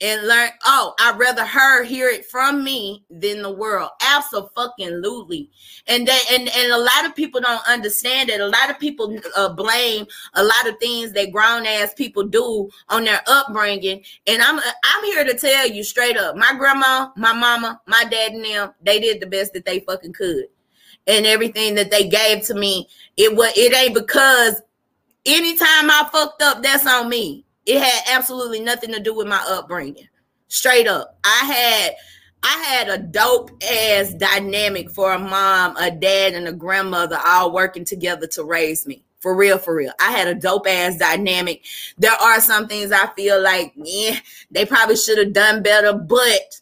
[0.00, 0.50] and learn.
[0.64, 3.90] Oh, I'd rather her hear it from me than the world.
[4.02, 5.50] Absolutely.
[5.86, 8.40] And they and and a lot of people don't understand it.
[8.40, 12.68] A lot of people uh, blame a lot of things that grown ass people do
[12.88, 14.04] on their upbringing.
[14.26, 16.36] And I'm I'm here to tell you straight up.
[16.36, 20.12] My grandma, my mama, my dad, and them they did the best that they fucking
[20.12, 20.46] could.
[21.06, 24.60] And everything that they gave to me, it was it ain't because
[25.26, 29.44] anytime I fucked up, that's on me it had absolutely nothing to do with my
[29.46, 30.08] upbringing.
[30.48, 31.18] Straight up.
[31.22, 31.94] I had
[32.42, 37.52] I had a dope ass dynamic for a mom, a dad, and a grandmother all
[37.52, 39.04] working together to raise me.
[39.20, 39.92] For real, for real.
[40.00, 41.64] I had a dope ass dynamic.
[41.98, 44.18] There are some things I feel like, yeah,
[44.50, 46.60] they probably should have done better, but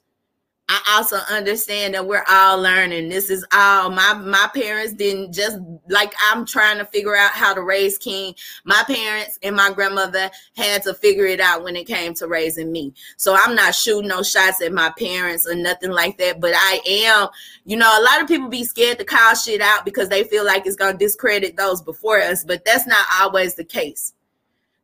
[0.68, 3.08] I also understand that we're all learning.
[3.08, 7.54] This is all my my parents didn't just like I'm trying to figure out how
[7.54, 8.34] to raise King.
[8.64, 12.72] My parents and my grandmother had to figure it out when it came to raising
[12.72, 12.94] me.
[13.16, 16.40] So I'm not shooting no shots at my parents or nothing like that.
[16.40, 17.28] But I am,
[17.64, 20.44] you know, a lot of people be scared to call shit out because they feel
[20.44, 22.42] like it's gonna discredit those before us.
[22.42, 24.14] But that's not always the case.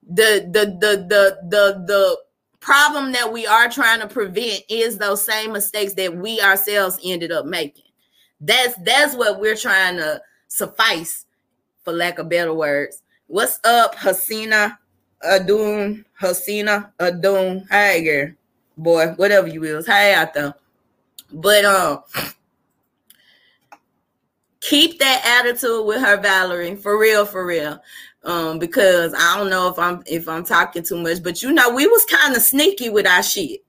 [0.08, 2.18] The the the the the the
[2.62, 7.32] problem that we are trying to prevent is those same mistakes that we ourselves ended
[7.32, 7.84] up making.
[8.40, 11.26] That's that's what we're trying to suffice,
[11.82, 13.02] for lack of better words.
[13.26, 14.78] What's up, Hasina
[15.24, 16.04] Adun?
[16.20, 17.68] Hasina Adun.
[17.70, 18.32] Hey girl,
[18.76, 19.86] boy, whatever you is.
[19.86, 20.54] Hey out there.
[21.32, 22.02] But um
[24.62, 26.76] keep that attitude with her, Valerie.
[26.76, 27.82] For real, for real
[28.24, 31.70] um because I don't know if I'm if I'm talking too much, but you know,
[31.70, 33.60] we was kind of sneaky with our shit.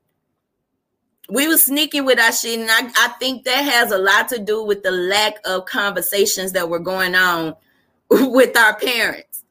[1.29, 4.39] We was sneaky with our shit, and I, I think that has a lot to
[4.39, 7.55] do with the lack of conversations that were going on
[8.09, 9.43] with our parents.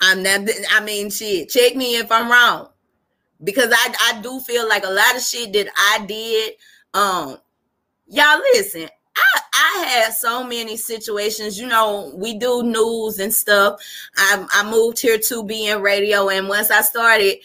[0.00, 2.68] I'm not I mean shit, check me if I'm wrong.
[3.42, 6.54] Because I, I do feel like a lot of shit that I did.
[6.92, 7.38] Um,
[8.06, 11.58] y'all listen, I, I had so many situations.
[11.58, 13.80] You know, we do news and stuff.
[14.16, 17.36] I, I moved here to be in radio, and once I started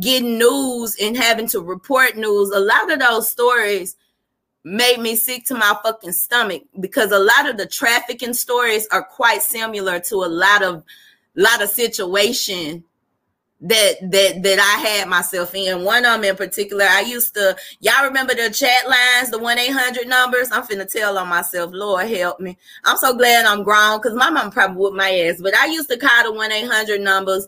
[0.00, 3.96] getting news and having to report news, a lot of those stories
[4.64, 9.02] made me sick to my fucking stomach because a lot of the trafficking stories are
[9.02, 10.84] quite similar to a lot of
[11.36, 12.84] lot of situation
[13.62, 15.84] that that that I had myself in.
[15.84, 17.56] One of them in particular, I used to.
[17.80, 20.50] Y'all remember the chat lines, the one eight hundred numbers?
[20.50, 21.70] I'm finna tell on myself.
[21.72, 22.56] Lord help me.
[22.84, 25.40] I'm so glad I'm grown because my mom probably whooped my ass.
[25.42, 27.46] But I used to call the one eight hundred numbers.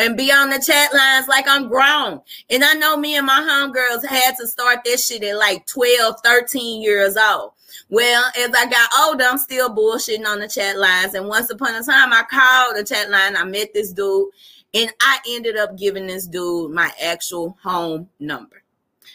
[0.00, 2.20] And, be on the chat lines like I'm grown.
[2.48, 6.20] And I know me and my homegirls had to start this shit at like 12,
[6.24, 7.50] 13 years old.
[7.90, 11.14] Well, as I got older, I'm still bullshitting on the chat lines.
[11.14, 13.36] And once upon a time, I called the chat line.
[13.36, 14.28] I met this dude
[14.74, 18.62] and I ended up giving this dude my actual home number.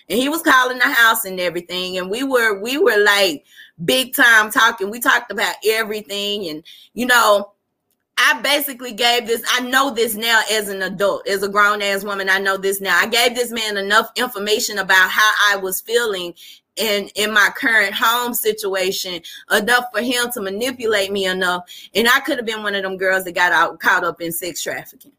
[0.08, 1.98] And he was calling the house and everything.
[1.98, 3.46] And we were, we were like
[3.84, 4.90] big time talking.
[4.90, 6.48] We talked about everything.
[6.48, 7.52] And, you know,
[8.18, 12.04] I basically gave this, I know this now as an adult, as a grown ass
[12.04, 12.30] woman.
[12.30, 12.98] I know this now.
[12.98, 16.34] I gave this man enough information about how I was feeling
[16.76, 22.22] in in my current home situation enough for him to manipulate me enough and i
[22.22, 25.12] could have been one of them girls that got out caught up in sex trafficking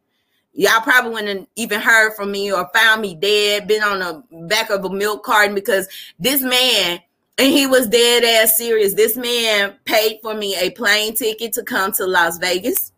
[0.52, 4.70] y'all probably wouldn't even heard from me or found me dead, been on the back
[4.70, 7.00] of a milk carton because this man,
[7.38, 8.94] and he was dead ass serious.
[8.94, 12.92] This man paid for me a plane ticket to come to Las Vegas.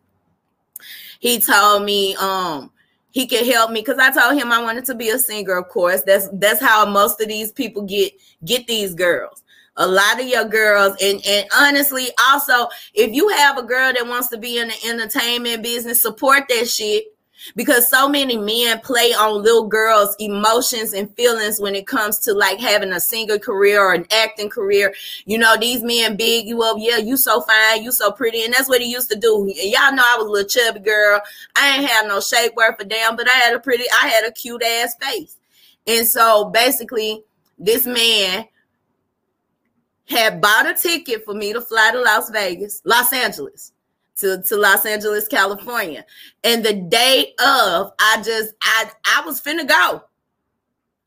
[1.21, 2.71] He told me um
[3.13, 5.69] he could help me because I told him I wanted to be a singer, of
[5.69, 6.03] course.
[6.03, 8.13] That's that's how most of these people get
[8.45, 9.43] get these girls
[9.77, 14.07] a lot of your girls and and honestly also if you have a girl that
[14.07, 17.05] wants to be in the entertainment business support that shit
[17.57, 22.35] because so many men play on little girls' emotions and feelings when it comes to
[22.35, 24.95] like having a singer career or an acting career.
[25.25, 28.55] You know, these men big you up, yeah, you so fine, you so pretty, and
[28.55, 29.53] that's what he used to do.
[29.57, 31.21] Y'all know I was a little chubby girl.
[31.57, 34.27] I ain't have no shape worth a damn, but I had a pretty, I had
[34.27, 35.37] a cute ass face.
[35.87, 37.25] And so basically,
[37.59, 38.47] this man
[40.07, 43.72] had bought a ticket for me to fly to Las Vegas, Los Angeles
[44.19, 46.05] to, to Los Angeles, California.
[46.45, 50.03] And the day of, I just I I was finna go.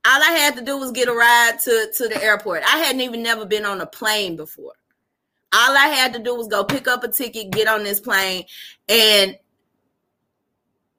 [0.08, 2.62] All I had to do was get a ride to, to the airport.
[2.64, 4.74] I hadn't even never been on a plane before.
[5.52, 8.44] All I had to do was go pick up a ticket, get on this plane,
[8.88, 9.36] and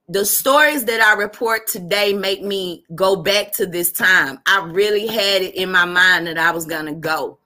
[0.09, 4.41] the stories that I report today make me go back to this time.
[4.47, 7.39] I really had it in my mind that I was gonna go.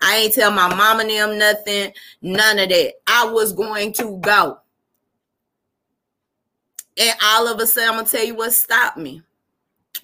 [0.00, 1.92] I ain't tell my mom and them nothing,
[2.22, 2.94] none of that.
[3.06, 4.58] I was going to go.
[6.98, 9.22] And all of a sudden, I'm gonna tell you what stopped me.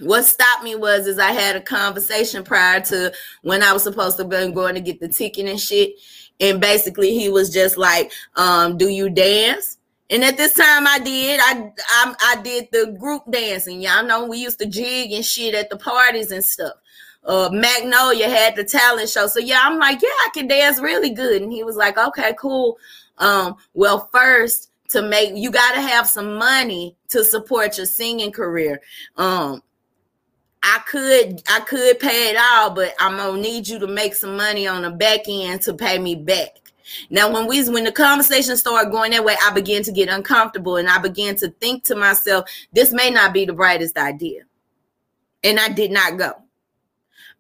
[0.01, 3.13] what stopped me was is I had a conversation prior to
[3.43, 5.95] when I was supposed to be going to get the ticket and shit.
[6.41, 9.79] And basically he was just like, um, do you dance?
[10.11, 11.41] And at this time I did.
[11.43, 13.81] I I, I did the group dancing.
[13.81, 16.75] Y'all know we used to jig and shit at the parties and stuff.
[17.25, 19.27] Uh, Magnolia had the talent show.
[19.27, 21.43] So yeah, I'm like, yeah, I can dance really good.
[21.43, 22.79] And he was like, okay, cool.
[23.19, 28.33] Um, well, first to make you got to have some money to support your singing
[28.33, 28.81] career.
[29.17, 29.63] Um,
[30.63, 34.37] I could I could pay it all, but I'm gonna need you to make some
[34.37, 36.63] money on the back end to pay me back.
[37.11, 40.77] Now, when we when the conversation started going that way, I began to get uncomfortable
[40.77, 44.43] and I began to think to myself, this may not be the brightest idea.
[45.43, 46.42] And I did not go.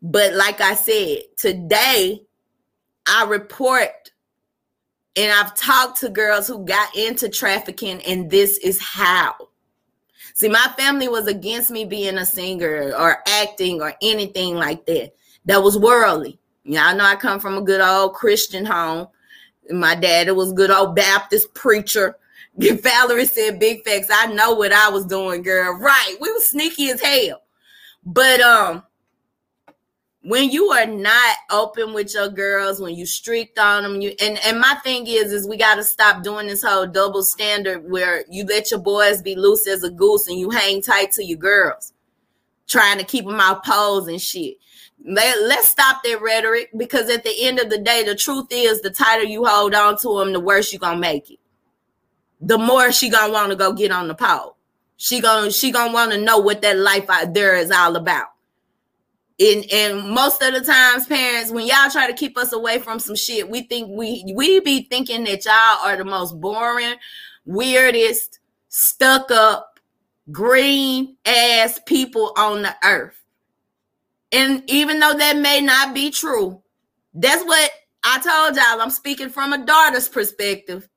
[0.02, 2.22] But like I said, today
[3.06, 4.10] I report
[5.16, 9.34] and I've talked to girls who got into trafficking, and this is how.
[10.34, 15.12] See, my family was against me being a singer or acting or anything like that.
[15.44, 16.38] That was worldly.
[16.64, 19.08] Y'all know I come from a good old Christian home.
[19.70, 22.16] My dad was good old Baptist preacher.
[22.56, 24.08] Valerie said big facts.
[24.10, 25.74] I know what I was doing, girl.
[25.78, 26.16] Right.
[26.20, 27.42] We were sneaky as hell.
[28.04, 28.82] But um,
[30.24, 34.38] when you are not open with your girls, when you streaked on them, you and
[34.46, 38.24] and my thing is is we got to stop doing this whole double standard where
[38.30, 41.38] you let your boys be loose as a goose and you hang tight to your
[41.38, 41.92] girls,
[42.68, 44.58] trying to keep them out pose and shit.
[45.04, 48.80] Let, let's stop that rhetoric because at the end of the day, the truth is
[48.80, 51.40] the tighter you hold on to them, the worse you gonna make it.
[52.40, 54.56] The more she gonna want to go get on the pole.
[54.98, 58.31] She gonna she gonna want to know what that life out there is all about
[59.42, 62.98] and and most of the times parents when y'all try to keep us away from
[62.98, 66.94] some shit we think we we be thinking that y'all are the most boring
[67.44, 68.38] weirdest
[68.68, 69.80] stuck up
[70.30, 73.20] green ass people on the earth.
[74.30, 76.62] And even though that may not be true
[77.14, 77.70] that's what
[78.04, 78.80] i told y'all.
[78.80, 80.88] I'm speaking from a daughter's perspective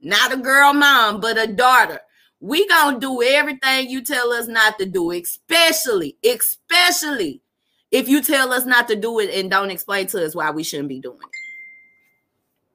[0.00, 2.00] not a girl mom but a daughter.
[2.40, 7.42] We gonna do everything you tell us not to do especially especially
[7.90, 10.62] if you tell us not to do it and don't explain to us why we
[10.62, 11.30] shouldn't be doing it.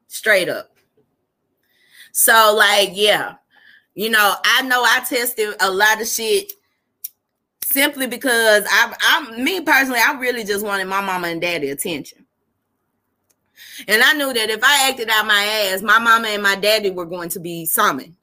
[0.07, 0.75] Straight up.
[2.11, 3.35] So, like, yeah,
[3.95, 6.51] you know, I know I tested a lot of shit
[7.63, 12.25] simply because I, I'm me personally, I really just wanted my mama and daddy attention.
[13.87, 16.91] And I knew that if I acted out my ass, my mama and my daddy
[16.91, 18.15] were going to be summoned.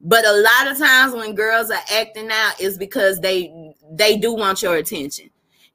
[0.00, 4.34] But a lot of times when girls are acting out is because they they do
[4.34, 5.30] want your attention.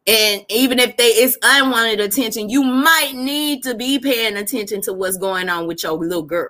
[0.08, 4.94] And even if they it's unwanted attention, you might need to be paying attention to
[4.94, 6.50] what's going on with your little girl.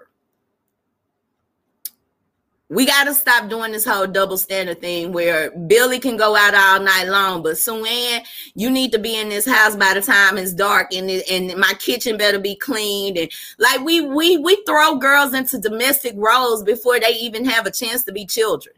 [2.71, 6.53] We got to stop doing this whole double standard thing where Billy can go out
[6.53, 8.21] all night long, but Suan,
[8.53, 11.59] you need to be in this house by the time it's dark, and it, and
[11.59, 13.17] my kitchen better be cleaned.
[13.17, 17.71] And like we we we throw girls into domestic roles before they even have a
[17.71, 18.75] chance to be children.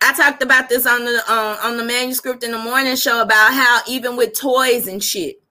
[0.00, 3.52] I talked about this on the uh, on the manuscript in the morning show about
[3.52, 5.42] how even with toys and shit,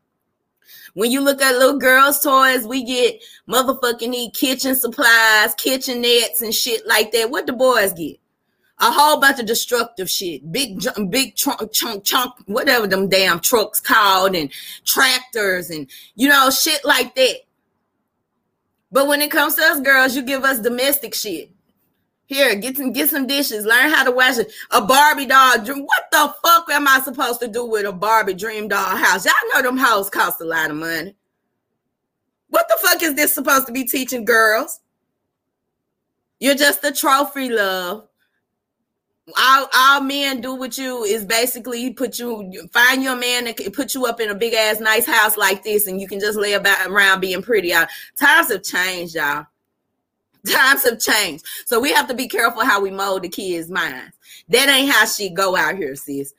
[0.93, 6.41] when you look at little girls' toys, we get motherfucking need kitchen supplies, kitchen nets,
[6.41, 7.29] and shit like that.
[7.29, 8.17] What the boys get?
[8.79, 10.79] A whole bunch of destructive shit, big,
[11.09, 14.51] big trunk, chunk, chunk, whatever them damn trucks called, and
[14.85, 17.37] tractors, and you know, shit like that.
[18.91, 21.51] But when it comes to us girls, you give us domestic shit.
[22.28, 23.65] Here, get some get some dishes.
[23.65, 24.51] Learn how to wash it.
[24.71, 25.84] A Barbie doll dream.
[25.84, 29.25] What the fuck am I supposed to do with a Barbie dream doll house?
[29.25, 31.15] Y'all know them houses cost a lot of money.
[32.49, 34.82] What the fuck is this supposed to be teaching girls?
[36.39, 38.07] You're just a trophy, love.
[39.38, 43.93] All, all men do with you is basically put you find your man that put
[43.93, 46.53] you up in a big ass nice house like this, and you can just lay
[46.53, 47.69] about around being pretty.
[47.69, 47.88] Y'all.
[48.17, 49.45] Times have changed, y'all.
[50.51, 51.45] Times have changed.
[51.65, 54.15] So we have to be careful how we mold the kids' minds.
[54.49, 56.33] That ain't how she go out here, sis.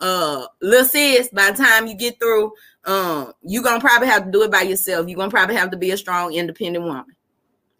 [0.00, 2.52] Uh little sis, by the time you get through,
[2.84, 5.08] um, you're gonna probably have to do it by yourself.
[5.08, 7.16] You're gonna probably have to be a strong, independent woman.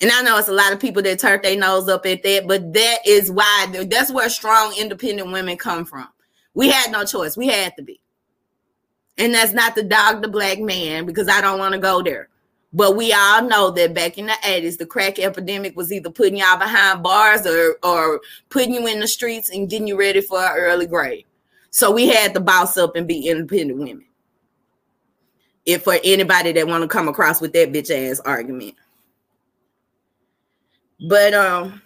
[0.01, 2.47] And I know it's a lot of people that turn their nose up at that,
[2.47, 6.09] but that is why that's where strong, independent women come from.
[6.55, 7.37] We had no choice.
[7.37, 8.01] We had to be.
[9.17, 12.29] And that's not the dog, the black man, because I don't want to go there.
[12.73, 16.37] But we all know that back in the 80s, the crack epidemic was either putting
[16.37, 20.39] y'all behind bars or, or putting you in the streets and getting you ready for
[20.39, 21.25] early grave.
[21.71, 24.05] So we had to boss up and be independent women.
[25.65, 28.75] If for anybody that want to come across with that bitch ass argument.
[31.09, 31.83] But um,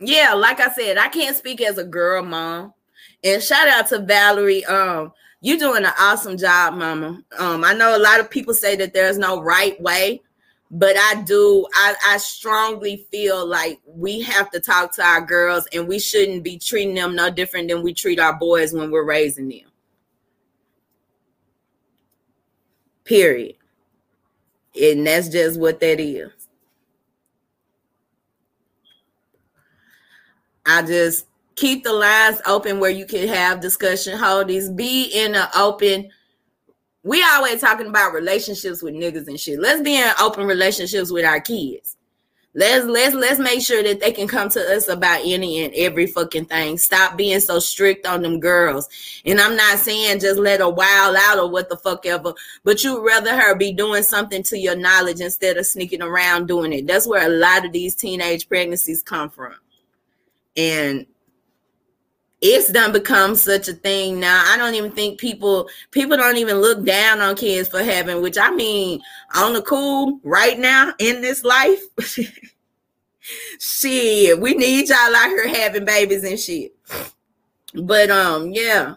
[0.00, 2.72] yeah, like I said, I can't speak as a girl mom.
[3.24, 4.64] And shout out to Valerie.
[4.64, 7.22] Um, you're doing an awesome job, Mama.
[7.38, 10.20] Um, I know a lot of people say that there's no right way,
[10.70, 11.66] but I do.
[11.74, 16.42] I, I strongly feel like we have to talk to our girls, and we shouldn't
[16.42, 19.70] be treating them no different than we treat our boys when we're raising them.
[23.04, 23.54] Period.
[24.80, 26.30] And that's just what that is.
[30.66, 31.27] I just
[31.58, 36.08] keep the lines open where you can have discussion, hold these, be in an open.
[37.02, 39.58] We always talking about relationships with niggas and shit.
[39.58, 41.96] Let's be in open relationships with our kids.
[42.54, 46.06] Let's let's let's make sure that they can come to us about any and every
[46.06, 46.78] fucking thing.
[46.78, 48.88] Stop being so strict on them girls.
[49.24, 52.34] And I'm not saying just let her wild out or what the fuck ever,
[52.64, 56.72] but you'd rather her be doing something to your knowledge instead of sneaking around doing
[56.72, 56.86] it.
[56.86, 59.54] That's where a lot of these teenage pregnancies come from.
[60.56, 61.06] And
[62.40, 64.44] it's done become such a thing now.
[64.46, 68.38] I don't even think people people don't even look down on kids for having, which
[68.38, 69.00] I mean,
[69.34, 71.82] on the cool right now in this life.
[73.60, 76.74] shit, we need y'all out here having babies and shit.
[77.74, 78.94] But um, yeah.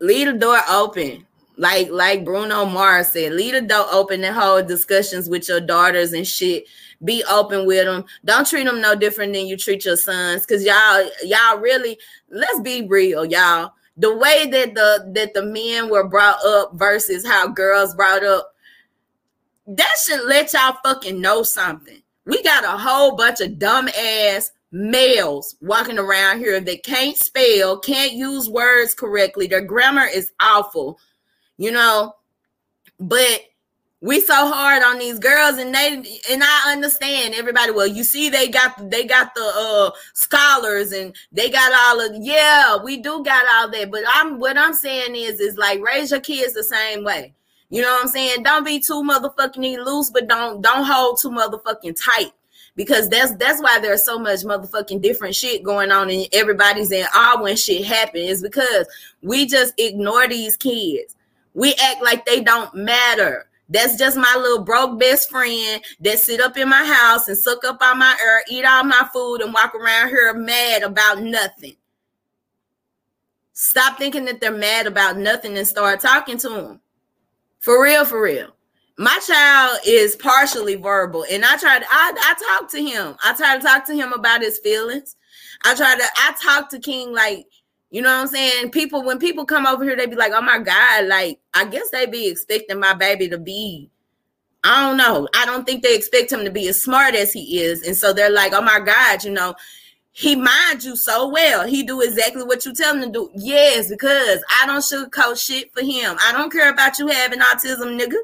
[0.00, 1.26] Leave the door open.
[1.56, 6.12] Like like Bruno Mars said, leave the door open and hold discussions with your daughters
[6.12, 6.64] and shit
[7.04, 8.04] be open with them.
[8.24, 10.46] Don't treat them no different than you treat your sons.
[10.46, 11.98] Cause y'all, y'all really,
[12.30, 13.72] let's be real, y'all.
[13.96, 18.54] The way that the that the men were brought up versus how girls brought up,
[19.66, 22.02] that should let y'all fucking know something.
[22.24, 27.78] We got a whole bunch of dumb ass males walking around here that can't spell,
[27.78, 29.46] can't use words correctly.
[29.46, 30.98] Their grammar is awful,
[31.58, 32.14] you know.
[32.98, 33.42] But
[34.02, 35.94] we so hard on these girls and they
[36.28, 41.14] and I understand everybody well you see they got they got the uh scholars and
[41.30, 45.14] they got all of yeah we do got all that but I'm what I'm saying
[45.14, 47.32] is is like raise your kids the same way.
[47.70, 48.42] You know what I'm saying?
[48.42, 52.32] Don't be too motherfucking loose but don't don't hold too motherfucking tight.
[52.74, 57.06] Because that's that's why there's so much motherfucking different shit going on and everybody's in
[57.14, 58.86] awe when shit happens because
[59.22, 61.16] we just ignore these kids.
[61.54, 66.40] We act like they don't matter that's just my little broke best friend that sit
[66.40, 69.52] up in my house and suck up all my air, eat all my food, and
[69.52, 71.76] walk around here mad about nothing.
[73.54, 76.80] Stop thinking that they're mad about nothing and start talking to them.
[77.60, 78.48] For real, for real.
[78.98, 83.16] My child is partially verbal, and I try to I, I talk to him.
[83.24, 85.16] I try to talk to him about his feelings.
[85.64, 87.46] I try to I talk to King like
[87.92, 88.70] you know what I'm saying?
[88.70, 91.90] People, when people come over here, they be like, oh my God, like, I guess
[91.90, 93.90] they be expecting my baby to be,
[94.64, 95.28] I don't know.
[95.34, 97.86] I don't think they expect him to be as smart as he is.
[97.86, 99.54] And so they're like, oh my God, you know,
[100.10, 101.66] he minds you so well.
[101.66, 103.30] He do exactly what you tell him to do.
[103.34, 106.16] Yes, because I don't sugarcoat shit for him.
[106.26, 108.16] I don't care about you having autism, nigga.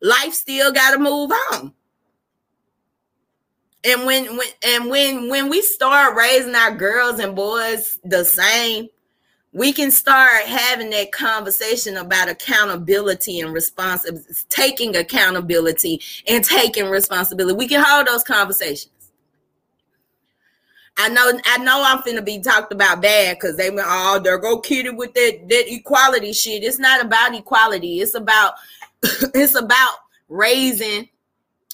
[0.00, 1.74] Life still gotta move on
[3.84, 8.88] and when when and when when we start raising our girls and boys the same
[9.52, 17.56] we can start having that conversation about accountability and responsibility taking accountability and taking responsibility
[17.56, 18.90] we can hold those conversations
[20.96, 24.38] I know, I know, I'm finna be talked about bad because they went, oh, they're
[24.38, 26.62] go kidding with that that equality shit.
[26.62, 28.00] It's not about equality.
[28.00, 28.54] It's about,
[29.02, 29.96] it's about
[30.28, 31.08] raising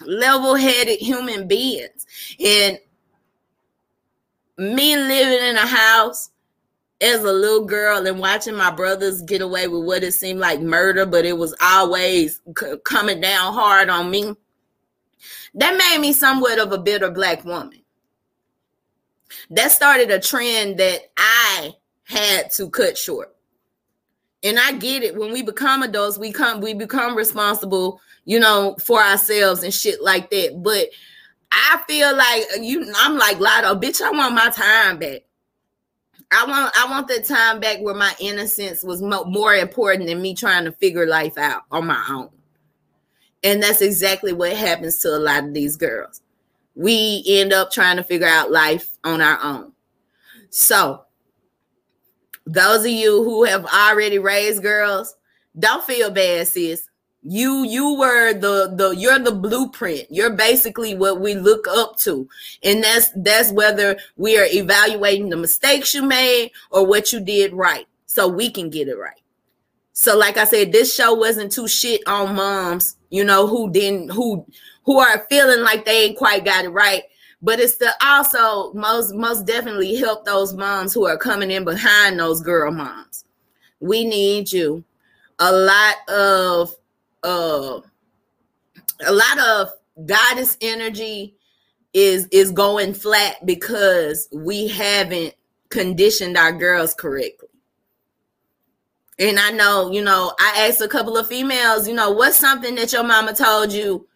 [0.07, 2.00] level-headed human beings
[2.45, 2.79] and
[4.59, 6.31] me living in a house
[7.01, 10.61] as a little girl and watching my brothers get away with what it seemed like
[10.61, 14.35] murder but it was always c- coming down hard on me
[15.55, 17.81] that made me somewhat of a bitter black woman
[19.51, 21.73] that started a trend that i
[22.05, 23.35] had to cut short
[24.43, 28.77] and i get it when we become adults we come we become responsible you know,
[28.81, 30.63] for ourselves and shit like that.
[30.63, 30.89] But
[31.53, 35.23] I feel like uh, you I'm like Lotto, bitch, I want my time back.
[36.33, 40.23] I want I want that time back where my innocence was mo- more important than
[40.23, 42.29] me trying to figure life out on my own.
[43.43, 46.21] And that's exactly what happens to a lot of these girls.
[46.75, 49.73] We end up trying to figure out life on our own.
[50.51, 51.05] So,
[52.47, 55.17] those of you who have already raised girls,
[55.59, 56.90] don't feel bad, sis
[57.23, 62.27] you you were the the you're the blueprint you're basically what we look up to
[62.63, 67.53] and that's that's whether we are evaluating the mistakes you made or what you did
[67.53, 69.21] right so we can get it right
[69.93, 74.11] so like i said this show wasn't too shit on moms you know who didn't
[74.11, 74.47] who
[74.85, 77.03] who are feeling like they ain't quite got it right
[77.43, 82.19] but it's to also most most definitely help those moms who are coming in behind
[82.19, 83.25] those girl moms.
[83.81, 84.85] We need you.
[85.39, 86.75] A lot of
[87.23, 87.81] uh
[89.07, 89.69] a lot of
[90.07, 91.37] goddess energy
[91.93, 95.35] is is going flat because we haven't
[95.69, 97.49] conditioned our girls correctly.
[99.19, 102.75] And I know, you know, I asked a couple of females, you know, what's something
[102.77, 104.07] that your mama told you?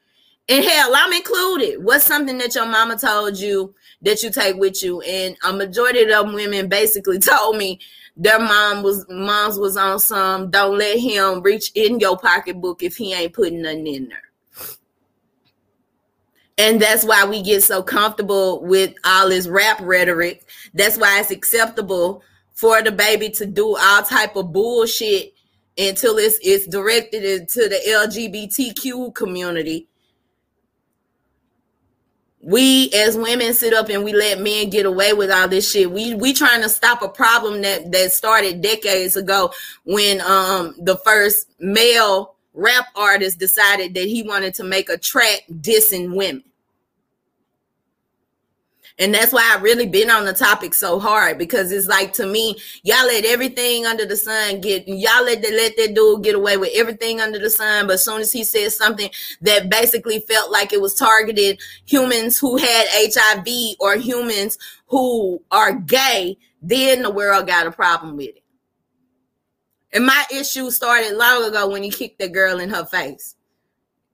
[0.48, 1.84] And hell, I'm included.
[1.84, 5.00] What's something that your mama told you that you take with you?
[5.02, 7.80] And a majority of them women basically told me
[8.16, 12.96] their mom was moms was on some don't let him reach in your pocketbook if
[12.96, 14.18] he ain't putting nothing in there.
[16.56, 20.48] And that's why we get so comfortable with all this rap rhetoric.
[20.72, 25.32] That's why it's acceptable for the baby to do all type of bullshit
[25.76, 29.88] until it's it's directed into the LGBTQ community.
[32.46, 35.90] We as women sit up and we let men get away with all this shit.
[35.90, 39.50] We we trying to stop a problem that that started decades ago
[39.84, 45.40] when um the first male rap artist decided that he wanted to make a track
[45.50, 46.44] dissing women.
[48.98, 52.26] And that's why I've really been on the topic so hard because it's like to
[52.26, 56.56] me, y'all let everything under the sun get y'all let let that dude get away
[56.56, 57.88] with everything under the sun.
[57.88, 62.38] But as soon as he said something that basically felt like it was targeted humans
[62.38, 68.28] who had HIV or humans who are gay, then the world got a problem with
[68.28, 68.44] it.
[69.92, 73.34] And my issue started long ago when he kicked the girl in her face.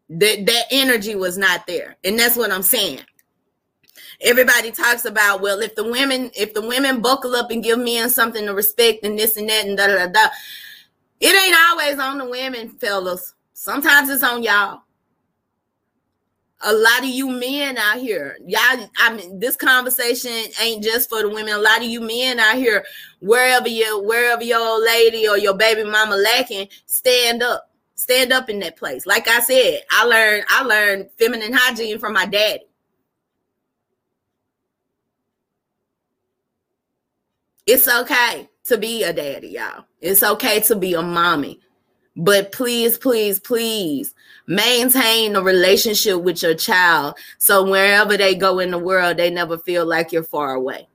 [0.09, 1.97] That that energy was not there.
[2.03, 3.01] And that's what I'm saying
[4.23, 8.11] everybody talks about well if the women if the women buckle up and give men
[8.11, 10.29] something to respect and this and that and da da da
[11.21, 13.35] it ain't always on the women fellas.
[13.53, 14.83] Sometimes it's on y'all.
[16.63, 21.23] A lot of you men out here y'all i mean this conversation ain't just for
[21.23, 21.55] the women.
[21.55, 22.85] A lot of you men out here
[23.21, 27.67] wherever you wherever your old lady or your baby mama lacking stand up.
[27.95, 29.07] Stand up in that place.
[29.07, 32.70] Like i said i learned i learned feminine hygiene from my daddy
[37.73, 39.85] It's okay to be a daddy, y'all.
[40.01, 41.61] It's okay to be a mommy.
[42.17, 44.13] But please, please, please
[44.49, 49.57] maintain a relationship with your child so wherever they go in the world, they never
[49.57, 50.89] feel like you're far away.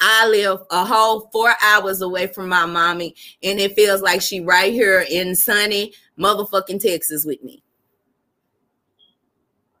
[0.00, 4.40] I live a whole four hours away from my mommy, and it feels like she
[4.40, 7.62] right here in sunny motherfucking Texas with me.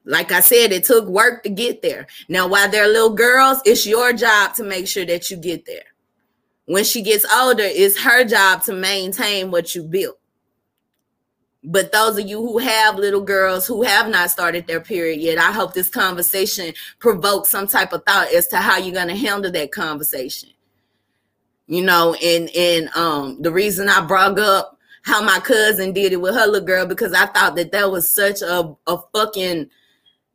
[0.04, 2.06] Like I said, it took work to get there.
[2.28, 5.93] Now, while they're little girls, it's your job to make sure that you get there
[6.66, 10.18] when she gets older, it's her job to maintain what you built.
[11.62, 15.38] But those of you who have little girls who have not started their period yet,
[15.38, 19.16] I hope this conversation provokes some type of thought as to how you're going to
[19.16, 20.50] handle that conversation.
[21.66, 26.20] You know, and and um the reason I brought up how my cousin did it
[26.20, 29.70] with her little girl because I thought that that was such a a fucking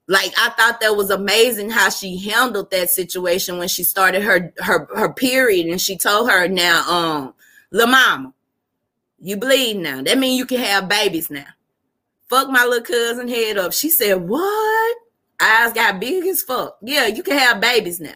[0.09, 4.51] like I thought that was amazing how she handled that situation when she started her
[4.57, 7.33] her her period and she told her now um
[7.71, 8.33] la mama
[9.21, 10.01] you bleed now.
[10.01, 11.45] That means you can have babies now.
[12.29, 13.73] Fuck my little cousin head up.
[13.73, 14.97] She said what?
[15.41, 16.77] Eyes got big as fuck.
[16.81, 18.15] Yeah you can have babies now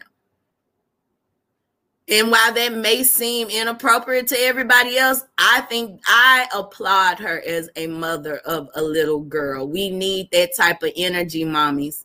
[2.08, 7.70] and while that may seem inappropriate to everybody else, I think I applaud her as
[7.76, 9.66] a mother of a little girl.
[9.66, 12.04] We need that type of energy, mommies.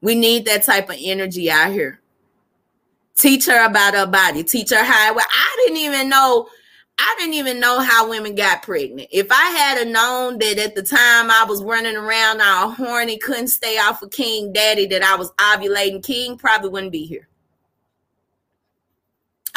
[0.00, 2.00] We need that type of energy out here.
[3.16, 4.42] Teach her about her body.
[4.42, 5.14] Teach her how.
[5.14, 6.48] Well, I didn't even know.
[7.00, 9.08] I didn't even know how women got pregnant.
[9.12, 13.48] If I had known that at the time I was running around all horny, couldn't
[13.48, 17.27] stay off of King Daddy, that I was ovulating, King probably wouldn't be here.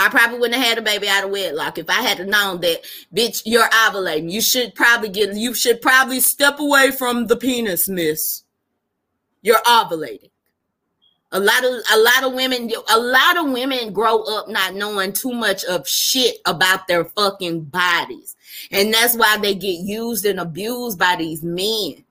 [0.01, 2.83] I probably wouldn't have had a baby out of wedlock if I had known that,
[3.15, 4.31] bitch, you're ovulating.
[4.31, 8.43] You should probably get, you should probably step away from the penis, miss.
[9.41, 10.29] You're ovulating.
[11.33, 15.13] A lot of a lot of women, a lot of women grow up not knowing
[15.13, 18.35] too much of shit about their fucking bodies.
[18.69, 22.03] And that's why they get used and abused by these men.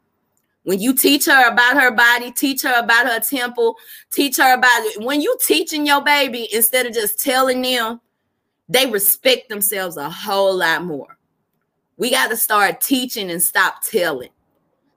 [0.65, 3.77] When you teach her about her body, teach her about her temple,
[4.11, 5.03] teach her about it.
[5.03, 8.01] When you teaching your baby instead of just telling them,
[8.69, 11.19] they respect themselves a whole lot more.
[11.97, 14.31] We got to start teaching and stop telling.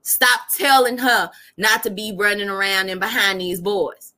[0.02, 4.12] Stop telling her not to be running around and behind these boys.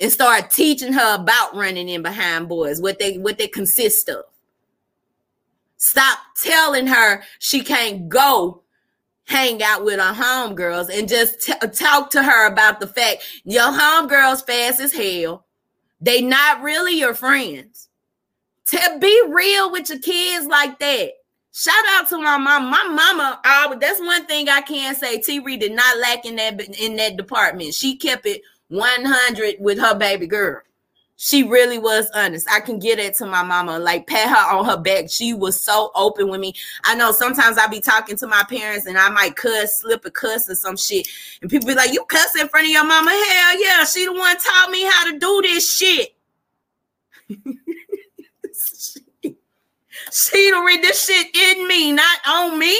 [0.00, 4.24] And start teaching her about running in behind boys, what they what they consist of.
[5.76, 8.63] Stop telling her she can't go
[9.24, 13.72] hang out with her homegirls and just t- talk to her about the fact your
[13.72, 15.46] homegirls fast as hell.
[16.00, 17.88] They not really your friends.
[18.70, 21.12] To be real with your kids like that.
[21.52, 22.68] Shout out to my mom.
[22.68, 25.20] My mama, that's one thing I can say.
[25.20, 25.38] T.
[25.38, 27.74] Reed did not lack in that in that department.
[27.74, 30.62] She kept it 100 with her baby girl.
[31.24, 32.46] She really was honest.
[32.50, 35.06] I can get it to my mama, like pat her on her back.
[35.08, 36.52] She was so open with me.
[36.84, 40.10] I know sometimes I be talking to my parents and I might cuss, slip a
[40.10, 41.08] cuss or some shit.
[41.40, 43.10] And people be like, You cuss in front of your mama?
[43.10, 46.14] Hell yeah, she the one taught me how to do this shit.
[50.12, 52.78] she don't read this shit in me, not on me.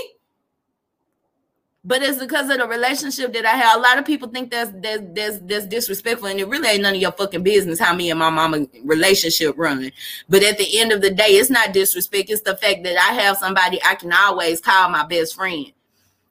[1.87, 3.77] But it's because of the relationship that I have.
[3.77, 6.95] A lot of people think that's that's that's, that's disrespectful, and it really ain't none
[6.95, 9.93] of your fucking business how me and my mama relationship run.
[10.29, 12.31] But at the end of the day, it's not disrespect.
[12.31, 15.73] It's the fact that I have somebody I can always call my best friend.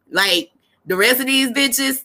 [0.10, 0.51] Like
[0.88, 2.04] the rest of these bitches,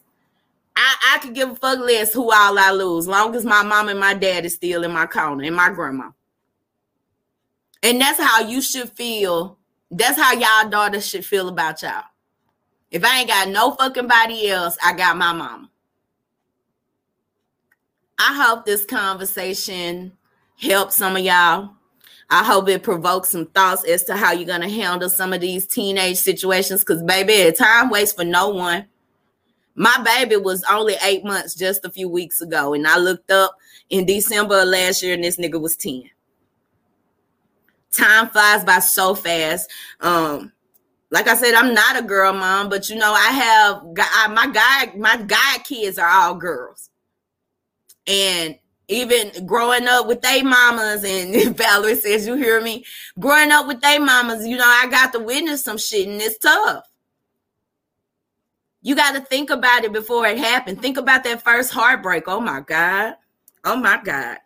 [0.77, 3.89] I, I could give a fuck less who all I lose, long as my mom
[3.89, 6.11] and my dad is still in my corner and my grandma.
[7.83, 9.59] And that's how you should feel.
[9.91, 12.05] That's how y'all daughters should feel about y'all.
[12.91, 15.71] If I ain't got no fucking body else, I got my mama.
[18.19, 20.13] I hope this conversation
[20.61, 21.71] helps some of y'all.
[22.31, 25.67] I hope it provokes some thoughts as to how you're gonna handle some of these
[25.67, 26.85] teenage situations.
[26.85, 28.87] Cause baby, time waits for no one.
[29.75, 33.57] My baby was only eight months just a few weeks ago, and I looked up
[33.91, 36.11] in December of last year, and this nigga was 10
[37.91, 39.71] time flies by so fast.
[40.01, 40.53] Um,
[41.11, 44.47] like I said, I'm not a girl mom, but you know, I have I, my
[44.49, 46.91] guy, my guy kids are all girls.
[48.07, 52.85] And even growing up with they mamas, and Valerie says, You hear me?
[53.19, 56.39] Growing up with they mamas, you know, I got to witness some shit, and it's
[56.39, 56.85] tough.
[58.81, 60.81] You got to think about it before it happened.
[60.81, 62.25] Think about that first heartbreak.
[62.27, 63.15] Oh my God.
[63.65, 64.39] Oh my God.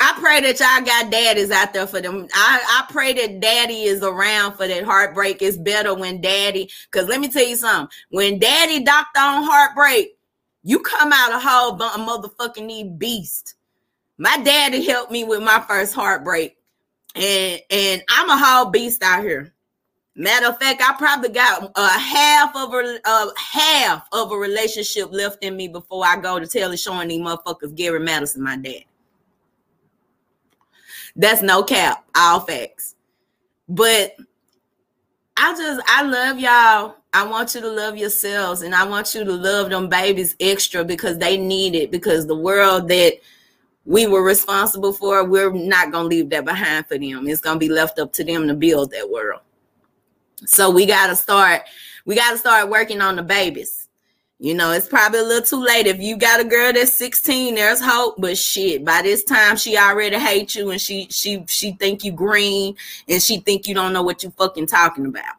[0.00, 2.28] I pray that y'all got daddies out there for them.
[2.34, 5.40] I, I pray that daddy is around for that heartbreak.
[5.40, 7.94] It's better when daddy, because let me tell you something.
[8.10, 10.16] When daddy doctor on heartbreak,
[10.62, 13.54] you come out a whole a motherfucking knee beast.
[14.18, 16.56] My daddy helped me with my first heartbreak.
[17.14, 19.54] And and I'm a whole beast out here.
[20.16, 25.08] Matter of fact, I probably got a half of a, a half of a relationship
[25.12, 28.56] left in me before I go to tell and showing these motherfuckers Gary Madison, my
[28.56, 28.84] dad.
[31.16, 32.94] That's no cap, all facts.
[33.68, 34.16] But
[35.36, 36.96] I just I love y'all.
[37.12, 40.84] I want you to love yourselves and I want you to love them babies extra
[40.84, 43.14] because they need it because the world that
[43.84, 47.28] we were responsible for, we're not going to leave that behind for them.
[47.28, 49.42] It's going to be left up to them to build that world.
[50.46, 51.62] So we got to start
[52.04, 53.83] we got to start working on the babies.
[54.40, 55.86] You know, it's probably a little too late.
[55.86, 58.16] If you got a girl that's 16, there's hope.
[58.18, 62.12] But shit, by this time she already hates you and she she she think you
[62.12, 62.76] green
[63.08, 65.36] and she think you don't know what you fucking talking about.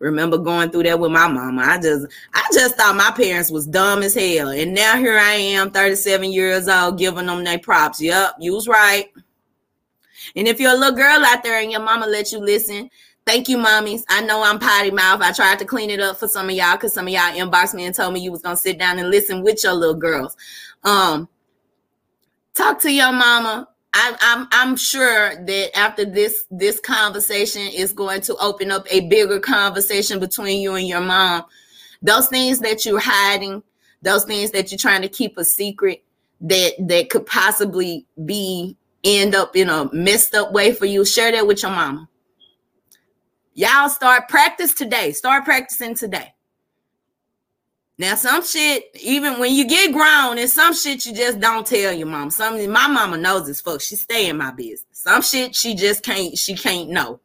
[0.00, 1.62] Remember going through that with my mama.
[1.62, 4.48] I just I just thought my parents was dumb as hell.
[4.48, 8.00] And now here I am, 37 years old, giving them their props.
[8.00, 9.12] Yep, you was right.
[10.36, 12.90] And if you're a little girl out there and your mama let you listen,
[13.26, 14.02] Thank you, mommies.
[14.08, 15.20] I know I'm potty mouth.
[15.20, 17.74] I tried to clean it up for some of y'all because some of y'all inboxed
[17.74, 20.36] me and told me you was gonna sit down and listen with your little girls.
[20.82, 21.28] Um,
[22.54, 23.68] talk to your mama.
[23.92, 29.08] I, I'm I'm sure that after this this conversation is going to open up a
[29.08, 31.44] bigger conversation between you and your mom.
[32.02, 33.62] Those things that you're hiding,
[34.02, 36.04] those things that you're trying to keep a secret,
[36.40, 41.04] that that could possibly be end up in a messed up way for you.
[41.04, 42.08] Share that with your mama.
[43.54, 45.12] Y'all start practice today.
[45.12, 46.32] Start practicing today.
[47.98, 51.92] Now, some shit, even when you get grown, and some shit you just don't tell
[51.92, 52.30] your mom.
[52.30, 53.82] Some my mama knows this fuck.
[53.82, 54.86] She stay in my business.
[54.92, 57.20] Some shit she just can't, she can't know.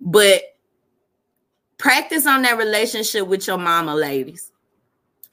[0.00, 0.42] But
[1.78, 4.52] practice on that relationship with your mama, ladies.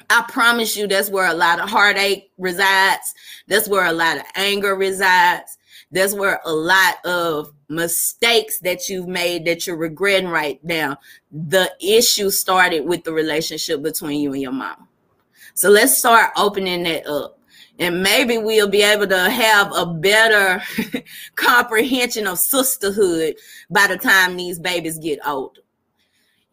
[0.10, 3.14] I promise you that's where a lot of heartache resides.
[3.48, 5.58] That's where a lot of anger resides.
[5.92, 10.98] That's where a lot of mistakes that you've made that you're regretting right now.
[11.32, 14.88] The issue started with the relationship between you and your mom.
[15.54, 17.40] So let's start opening that up.
[17.80, 20.64] And maybe we'll be able to have a better
[21.36, 23.36] comprehension of sisterhood
[23.70, 25.62] by the time these babies get older.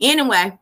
[0.01, 0.59] Anyway,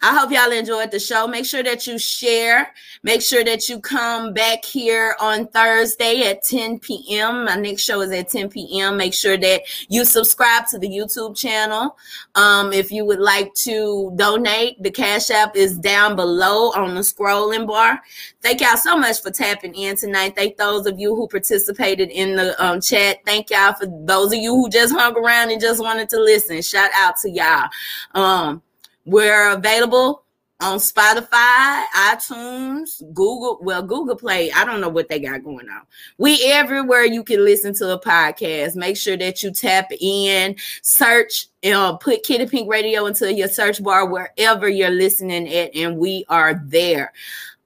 [0.00, 1.26] I hope y'all enjoyed the show.
[1.26, 2.72] Make sure that you share.
[3.02, 7.46] Make sure that you come back here on Thursday at 10 p.m.
[7.46, 8.96] My next show is at 10 p.m.
[8.96, 11.96] Make sure that you subscribe to the YouTube channel.
[12.36, 17.00] Um, if you would like to donate, the Cash App is down below on the
[17.00, 18.00] scrolling bar.
[18.40, 20.36] Thank y'all so much for tapping in tonight.
[20.36, 23.18] Thank those of you who participated in the um, chat.
[23.26, 26.62] Thank y'all for those of you who just hung around and just wanted to listen.
[26.62, 27.68] Shout out to y'all.
[28.14, 28.62] Um,
[29.08, 30.24] we're available
[30.60, 33.58] on Spotify, iTunes, Google.
[33.62, 34.50] Well, Google Play.
[34.52, 35.82] I don't know what they got going on.
[36.18, 38.76] We everywhere you can listen to a podcast.
[38.76, 43.82] Make sure that you tap in, search, know, put Kiddy Pink Radio into your search
[43.82, 47.12] bar wherever you're listening at, and we are there.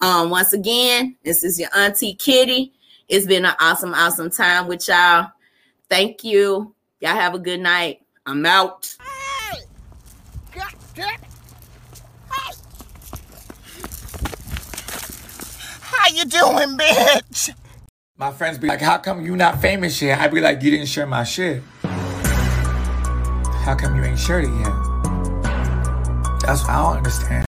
[0.00, 2.72] Um, once again, this is your Auntie Kiddy.
[3.08, 5.30] It's been an awesome, awesome time with y'all.
[5.88, 6.74] Thank you.
[7.00, 8.02] Y'all have a good night.
[8.26, 8.96] I'm out.
[15.80, 17.50] How you doing, bitch?
[18.16, 20.20] My friends be like, how come you not famous yet?
[20.20, 21.62] I be like, you didn't share my shit.
[23.64, 24.72] How come you ain't shared it yet?
[26.42, 27.46] That's what I don't understand.